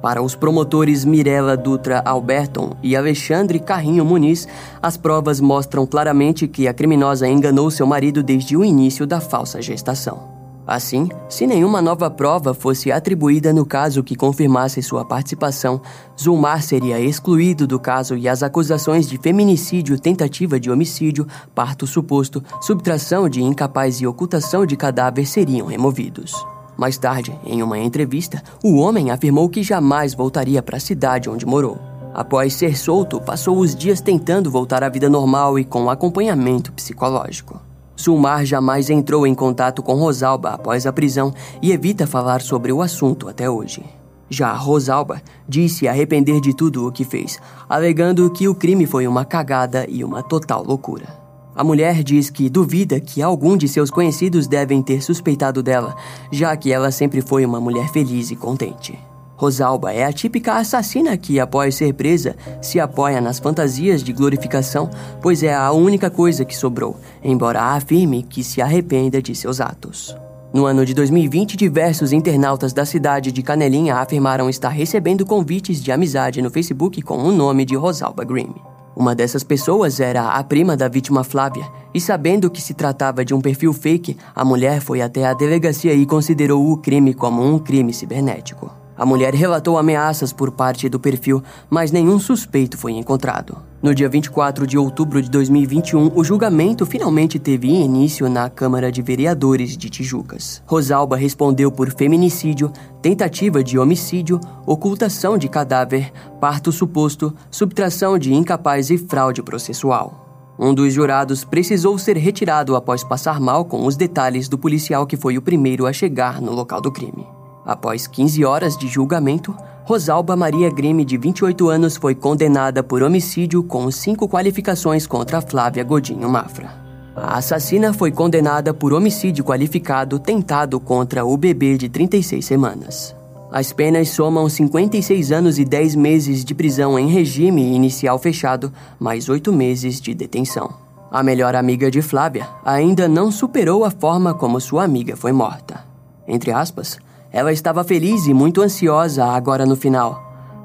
Para 0.00 0.22
os 0.22 0.36
promotores 0.36 1.04
Mirella 1.04 1.56
Dutra 1.56 2.00
Alberton 2.04 2.76
e 2.80 2.94
Alexandre 2.94 3.58
Carrinho 3.58 4.04
Muniz, 4.04 4.46
as 4.80 4.96
provas 4.96 5.40
mostram 5.40 5.84
claramente 5.84 6.46
que 6.46 6.68
a 6.68 6.72
criminosa 6.72 7.26
enganou 7.26 7.68
seu 7.68 7.88
marido 7.88 8.22
desde 8.22 8.56
o 8.56 8.64
início 8.64 9.04
da 9.04 9.20
falsa 9.20 9.60
gestação. 9.60 10.35
Assim, 10.66 11.08
se 11.28 11.46
nenhuma 11.46 11.80
nova 11.80 12.10
prova 12.10 12.52
fosse 12.52 12.90
atribuída 12.90 13.52
no 13.52 13.64
caso 13.64 14.02
que 14.02 14.16
confirmasse 14.16 14.82
sua 14.82 15.04
participação, 15.04 15.80
Zulmar 16.20 16.60
seria 16.60 16.98
excluído 16.98 17.68
do 17.68 17.78
caso 17.78 18.16
e 18.16 18.28
as 18.28 18.42
acusações 18.42 19.08
de 19.08 19.16
feminicídio, 19.16 20.00
tentativa 20.00 20.58
de 20.58 20.68
homicídio, 20.68 21.24
parto 21.54 21.86
suposto, 21.86 22.42
subtração 22.60 23.28
de 23.28 23.40
incapaz 23.40 24.00
e 24.00 24.06
ocultação 24.08 24.66
de 24.66 24.76
cadáver 24.76 25.24
seriam 25.24 25.68
removidos. 25.68 26.32
Mais 26.76 26.98
tarde, 26.98 27.38
em 27.44 27.62
uma 27.62 27.78
entrevista, 27.78 28.42
o 28.62 28.76
homem 28.76 29.12
afirmou 29.12 29.48
que 29.48 29.62
jamais 29.62 30.14
voltaria 30.14 30.60
para 30.62 30.78
a 30.78 30.80
cidade 30.80 31.30
onde 31.30 31.46
morou. 31.46 31.78
Após 32.12 32.54
ser 32.54 32.76
solto, 32.76 33.20
passou 33.20 33.58
os 33.58 33.74
dias 33.74 34.00
tentando 34.00 34.50
voltar 34.50 34.82
à 34.82 34.88
vida 34.88 35.08
normal 35.08 35.58
e 35.58 35.64
com 35.64 35.88
acompanhamento 35.88 36.72
psicológico. 36.72 37.60
Sulmar 37.96 38.44
jamais 38.44 38.90
entrou 38.90 39.26
em 39.26 39.34
contato 39.34 39.82
com 39.82 39.94
Rosalba 39.94 40.50
após 40.50 40.86
a 40.86 40.92
prisão 40.92 41.32
e 41.62 41.72
evita 41.72 42.06
falar 42.06 42.42
sobre 42.42 42.70
o 42.70 42.82
assunto 42.82 43.28
até 43.28 43.48
hoje. 43.48 43.82
Já 44.28 44.52
Rosalba 44.52 45.22
disse 45.48 45.88
arrepender 45.88 46.40
de 46.40 46.54
tudo 46.54 46.86
o 46.86 46.92
que 46.92 47.04
fez, 47.04 47.40
alegando 47.68 48.30
que 48.30 48.46
o 48.46 48.54
crime 48.54 48.86
foi 48.86 49.06
uma 49.06 49.24
cagada 49.24 49.86
e 49.88 50.04
uma 50.04 50.22
total 50.22 50.62
loucura. 50.64 51.06
A 51.54 51.64
mulher 51.64 52.02
diz 52.02 52.28
que 52.28 52.50
duvida 52.50 53.00
que 53.00 53.22
algum 53.22 53.56
de 53.56 53.66
seus 53.66 53.90
conhecidos 53.90 54.46
devem 54.46 54.82
ter 54.82 55.00
suspeitado 55.00 55.62
dela, 55.62 55.96
já 56.30 56.54
que 56.54 56.70
ela 56.70 56.90
sempre 56.90 57.22
foi 57.22 57.46
uma 57.46 57.58
mulher 57.58 57.88
feliz 57.88 58.30
e 58.30 58.36
contente. 58.36 58.98
Rosalba 59.36 59.92
é 59.92 60.04
a 60.04 60.12
típica 60.12 60.54
assassina 60.54 61.16
que, 61.16 61.38
após 61.38 61.74
ser 61.74 61.92
presa, 61.92 62.34
se 62.62 62.80
apoia 62.80 63.20
nas 63.20 63.38
fantasias 63.38 64.02
de 64.02 64.12
glorificação, 64.12 64.88
pois 65.20 65.42
é 65.42 65.54
a 65.54 65.70
única 65.72 66.10
coisa 66.10 66.44
que 66.44 66.56
sobrou, 66.56 66.96
embora 67.22 67.74
afirme 67.74 68.22
que 68.22 68.42
se 68.42 68.62
arrependa 68.62 69.20
de 69.20 69.34
seus 69.34 69.60
atos. 69.60 70.16
No 70.54 70.64
ano 70.64 70.86
de 70.86 70.94
2020, 70.94 71.54
diversos 71.54 72.12
internautas 72.12 72.72
da 72.72 72.86
cidade 72.86 73.30
de 73.30 73.42
Canelinha 73.42 73.96
afirmaram 73.96 74.48
estar 74.48 74.70
recebendo 74.70 75.26
convites 75.26 75.82
de 75.82 75.92
amizade 75.92 76.40
no 76.40 76.50
Facebook 76.50 77.02
com 77.02 77.18
o 77.18 77.30
nome 77.30 77.66
de 77.66 77.76
Rosalba 77.76 78.24
Grimm. 78.24 78.54
Uma 78.96 79.14
dessas 79.14 79.44
pessoas 79.44 80.00
era 80.00 80.30
a 80.30 80.42
prima 80.42 80.74
da 80.74 80.88
vítima 80.88 81.22
Flávia, 81.22 81.70
e 81.92 82.00
sabendo 82.00 82.48
que 82.48 82.62
se 82.62 82.72
tratava 82.72 83.22
de 83.22 83.34
um 83.34 83.40
perfil 83.42 83.74
fake, 83.74 84.16
a 84.34 84.42
mulher 84.42 84.80
foi 84.80 85.02
até 85.02 85.26
a 85.26 85.34
delegacia 85.34 85.92
e 85.92 86.06
considerou 86.06 86.72
o 86.72 86.78
crime 86.78 87.12
como 87.12 87.44
um 87.44 87.58
crime 87.58 87.92
cibernético. 87.92 88.85
A 88.98 89.04
mulher 89.04 89.34
relatou 89.34 89.76
ameaças 89.76 90.32
por 90.32 90.50
parte 90.50 90.88
do 90.88 90.98
perfil, 90.98 91.42
mas 91.68 91.92
nenhum 91.92 92.18
suspeito 92.18 92.78
foi 92.78 92.92
encontrado. 92.92 93.58
No 93.82 93.94
dia 93.94 94.08
24 94.08 94.66
de 94.66 94.78
outubro 94.78 95.20
de 95.20 95.30
2021, 95.30 96.12
o 96.14 96.24
julgamento 96.24 96.86
finalmente 96.86 97.38
teve 97.38 97.68
início 97.68 98.28
na 98.28 98.48
Câmara 98.48 98.90
de 98.90 99.02
Vereadores 99.02 99.76
de 99.76 99.90
Tijucas. 99.90 100.62
Rosalba 100.66 101.16
respondeu 101.16 101.70
por 101.70 101.90
feminicídio, 101.92 102.72
tentativa 103.02 103.62
de 103.62 103.78
homicídio, 103.78 104.40
ocultação 104.66 105.36
de 105.36 105.48
cadáver, 105.48 106.10
parto 106.40 106.72
suposto, 106.72 107.34
subtração 107.50 108.18
de 108.18 108.32
incapaz 108.32 108.90
e 108.90 108.96
fraude 108.96 109.42
processual. 109.42 110.26
Um 110.58 110.72
dos 110.72 110.92
jurados 110.92 111.44
precisou 111.44 111.98
ser 111.98 112.16
retirado 112.16 112.74
após 112.74 113.04
passar 113.04 113.38
mal 113.38 113.66
com 113.66 113.86
os 113.86 113.94
detalhes 113.94 114.48
do 114.48 114.56
policial 114.56 115.06
que 115.06 115.16
foi 115.16 115.36
o 115.36 115.42
primeiro 115.42 115.86
a 115.86 115.92
chegar 115.92 116.40
no 116.40 116.52
local 116.52 116.80
do 116.80 116.90
crime. 116.90 117.35
Após 117.66 118.06
15 118.06 118.44
horas 118.44 118.76
de 118.76 118.86
julgamento, 118.86 119.52
Rosalba 119.84 120.36
Maria 120.36 120.70
Grime, 120.70 121.04
de 121.04 121.16
28 121.16 121.68
anos, 121.68 121.96
foi 121.96 122.14
condenada 122.14 122.80
por 122.80 123.02
homicídio 123.02 123.62
com 123.64 123.90
cinco 123.90 124.28
qualificações 124.28 125.04
contra 125.04 125.40
Flávia 125.40 125.82
Godinho 125.82 126.28
Mafra. 126.28 126.70
A 127.16 127.38
assassina 127.38 127.92
foi 127.92 128.12
condenada 128.12 128.72
por 128.72 128.92
homicídio 128.92 129.44
qualificado 129.44 130.18
tentado 130.20 130.78
contra 130.78 131.24
o 131.24 131.36
bebê 131.36 131.76
de 131.76 131.88
36 131.88 132.44
semanas. 132.44 133.16
As 133.50 133.72
penas 133.72 134.10
somam 134.10 134.48
56 134.48 135.32
anos 135.32 135.58
e 135.58 135.64
10 135.64 135.96
meses 135.96 136.44
de 136.44 136.54
prisão 136.54 136.96
em 136.96 137.08
regime 137.08 137.74
inicial 137.74 138.18
fechado, 138.18 138.72
mais 139.00 139.28
8 139.28 139.52
meses 139.52 140.00
de 140.00 140.14
detenção. 140.14 140.72
A 141.10 141.22
melhor 141.22 141.56
amiga 141.56 141.90
de 141.90 142.02
Flávia 142.02 142.46
ainda 142.64 143.08
não 143.08 143.30
superou 143.32 143.84
a 143.84 143.90
forma 143.90 144.34
como 144.34 144.60
sua 144.60 144.84
amiga 144.84 145.16
foi 145.16 145.32
morta. 145.32 145.84
Entre 146.28 146.50
aspas, 146.50 146.98
ela 147.36 147.52
estava 147.52 147.84
feliz 147.84 148.26
e 148.26 148.32
muito 148.32 148.62
ansiosa 148.62 149.22
agora 149.26 149.66
no 149.66 149.76
final. 149.76 150.22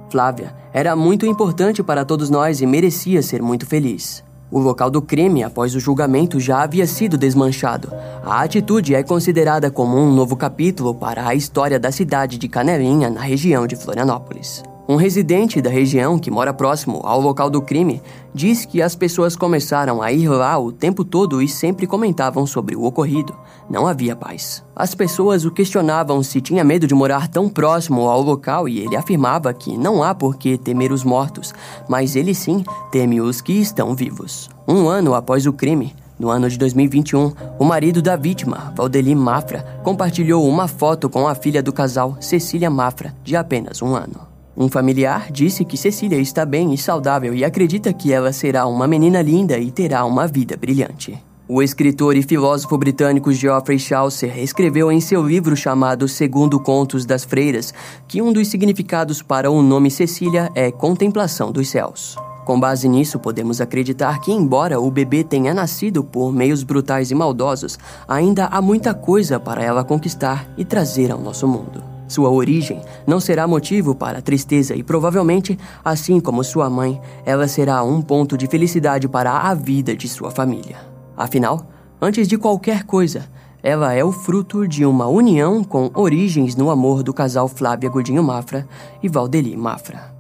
Flávia 0.10 0.56
era 0.72 0.96
muito 0.96 1.26
importante 1.26 1.84
para 1.84 2.06
todos 2.06 2.30
nós 2.30 2.62
e 2.62 2.66
merecia 2.66 3.22
ser 3.22 3.42
muito 3.42 3.66
feliz. 3.66 4.24
O 4.50 4.58
local 4.58 4.90
do 4.90 5.02
crime, 5.02 5.44
após 5.44 5.76
o 5.76 5.82
julgamento, 5.82 6.40
já 6.40 6.64
havia 6.64 6.88
sido 6.88 7.18
desmanchado. 7.18 7.92
A 8.24 8.42
atitude 8.42 8.96
é 8.96 9.04
considerada 9.04 9.70
como 9.70 9.98
um 9.98 10.14
novo 10.14 10.38
capítulo 10.38 10.96
para 10.96 11.28
a 11.28 11.36
história 11.36 11.78
da 11.78 11.92
cidade 11.92 12.38
de 12.38 12.48
Canelinha, 12.48 13.10
na 13.10 13.20
região 13.20 13.68
de 13.68 13.76
Florianópolis. 13.76 14.64
Um 14.92 14.98
residente 14.98 15.62
da 15.62 15.70
região 15.70 16.20
que 16.20 16.30
mora 16.30 16.54
próximo 16.54 17.00
ao 17.06 17.22
local 17.22 17.50
do 17.50 17.62
crime 17.62 18.02
diz 18.34 18.66
que 18.66 18.82
as 18.82 18.94
pessoas 18.94 19.38
começaram 19.38 20.02
a 20.02 20.12
ir 20.12 20.28
lá 20.28 20.60
o 20.60 20.70
tempo 20.70 21.06
todo 21.06 21.42
e 21.42 21.48
sempre 21.48 21.88
comentavam 21.88 22.46
sobre 22.46 22.76
o 22.76 22.84
ocorrido. 22.84 23.34
Não 23.70 23.88
havia 23.88 24.18
paz. 24.18 24.62
As 24.76 24.94
pessoas 24.94 25.46
o 25.46 25.52
questionavam 25.52 26.22
se 26.22 26.42
tinha 26.42 26.62
medo 26.62 26.86
de 26.86 26.94
morar 26.94 27.30
tão 27.30 27.48
próximo 27.48 28.10
ao 28.10 28.22
local 28.22 28.68
e 28.68 28.80
ele 28.82 28.98
afirmava 28.98 29.54
que 29.54 29.78
não 29.78 30.04
há 30.04 30.14
por 30.14 30.36
que 30.36 30.58
temer 30.58 30.92
os 30.92 31.06
mortos, 31.06 31.54
mas 31.88 32.18
ele 32.18 32.36
sim 32.36 32.62
teme 32.92 33.22
os 33.22 33.40
que 33.40 33.54
estão 33.54 33.96
vivos. 33.96 34.50
Um 34.68 34.90
ano 34.90 35.16
após 35.16 35.48
o 35.48 35.54
crime, 35.54 35.96
no 36.20 36.30
ano 36.30 36.50
de 36.50 36.58
2021, 36.58 37.32
o 37.58 37.64
marido 37.64 38.02
da 38.02 38.18
vítima, 38.18 38.74
Valdeli 38.76 39.16
Mafra, 39.16 39.80
compartilhou 39.86 40.46
uma 40.46 40.68
foto 40.68 41.10
com 41.10 41.30
a 41.30 41.34
filha 41.34 41.64
do 41.64 41.72
casal, 41.72 42.18
Cecília 42.20 42.70
Mafra, 42.70 43.16
de 43.24 43.38
apenas 43.38 43.82
um 43.82 43.96
ano. 43.96 44.31
Um 44.56 44.68
familiar 44.70 45.32
disse 45.32 45.64
que 45.64 45.78
Cecília 45.78 46.20
está 46.20 46.46
bem 46.46 46.74
e 46.74 46.78
saudável 46.78 47.34
e 47.34 47.46
acredita 47.46 47.94
que 47.94 48.12
ela 48.12 48.34
será 48.34 48.68
uma 48.68 48.88
menina 48.88 49.22
linda 49.22 49.58
e 49.58 49.72
terá 49.72 50.06
uma 50.06 50.28
vida 50.28 50.58
brilhante. 50.58 51.18
O 51.48 51.62
escritor 51.62 52.16
e 52.16 52.24
filósofo 52.24 52.78
britânico 52.78 53.32
Geoffrey 53.34 53.78
Chaucer 53.78 54.38
escreveu 54.40 54.92
em 54.92 55.02
seu 55.02 55.22
livro 55.26 55.56
chamado 55.56 56.08
Segundo 56.08 56.60
Contos 56.60 57.06
das 57.06 57.26
Freiras 57.26 57.74
que 58.08 58.22
um 58.22 58.32
dos 58.32 58.48
significados 58.48 59.22
para 59.22 59.52
o 59.52 59.62
nome 59.62 59.92
Cecília 59.92 60.50
é 60.56 60.72
contemplação 60.72 61.52
dos 61.52 61.70
céus. 61.70 62.16
Com 62.46 62.60
base 62.60 62.88
nisso, 62.88 63.20
podemos 63.20 63.62
acreditar 63.62 64.20
que, 64.20 64.32
embora 64.32 64.80
o 64.80 64.90
bebê 64.90 65.24
tenha 65.24 65.54
nascido 65.54 66.04
por 66.04 66.34
meios 66.34 66.64
brutais 66.64 67.12
e 67.12 67.16
maldosos, 67.16 67.78
ainda 68.08 68.46
há 68.46 68.62
muita 68.62 68.94
coisa 68.94 69.40
para 69.40 69.64
ela 69.64 69.84
conquistar 69.84 70.48
e 70.58 70.66
trazer 70.66 71.12
ao 71.12 71.20
nosso 71.20 71.48
mundo. 71.48 71.91
Sua 72.12 72.30
origem 72.30 72.82
não 73.08 73.22
será 73.22 73.48
motivo 73.48 73.96
para 73.96 74.22
tristeza 74.22 74.76
e 74.76 74.84
provavelmente, 74.84 75.58
assim 75.82 76.20
como 76.20 76.44
sua 76.44 76.70
mãe, 76.70 77.00
ela 77.26 77.48
será 77.48 77.82
um 77.84 78.02
ponto 78.02 78.38
de 78.38 78.48
felicidade 78.48 79.08
para 79.08 79.32
a 79.32 79.54
vida 79.54 79.96
de 79.96 80.10
sua 80.10 80.30
família. 80.30 80.76
Afinal, 81.16 81.66
antes 82.02 82.28
de 82.28 82.38
qualquer 82.38 82.84
coisa, 82.84 83.30
ela 83.64 83.94
é 83.94 84.04
o 84.04 84.12
fruto 84.12 84.68
de 84.68 84.84
uma 84.84 85.08
união 85.08 85.64
com 85.64 85.90
origens 85.94 86.54
no 86.54 86.70
amor 86.70 87.02
do 87.02 87.14
casal 87.14 87.48
Flávia 87.48 87.90
Godinho 87.90 88.22
Mafra 88.22 88.68
e 89.02 89.08
Valdeli 89.08 89.56
Mafra. 89.56 90.14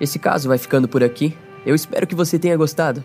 Esse 0.00 0.18
caso 0.18 0.48
vai 0.48 0.56
ficando 0.56 0.88
por 0.88 1.04
aqui. 1.04 1.36
Eu 1.66 1.74
espero 1.74 2.06
que 2.06 2.14
você 2.14 2.38
tenha 2.38 2.56
gostado. 2.56 3.04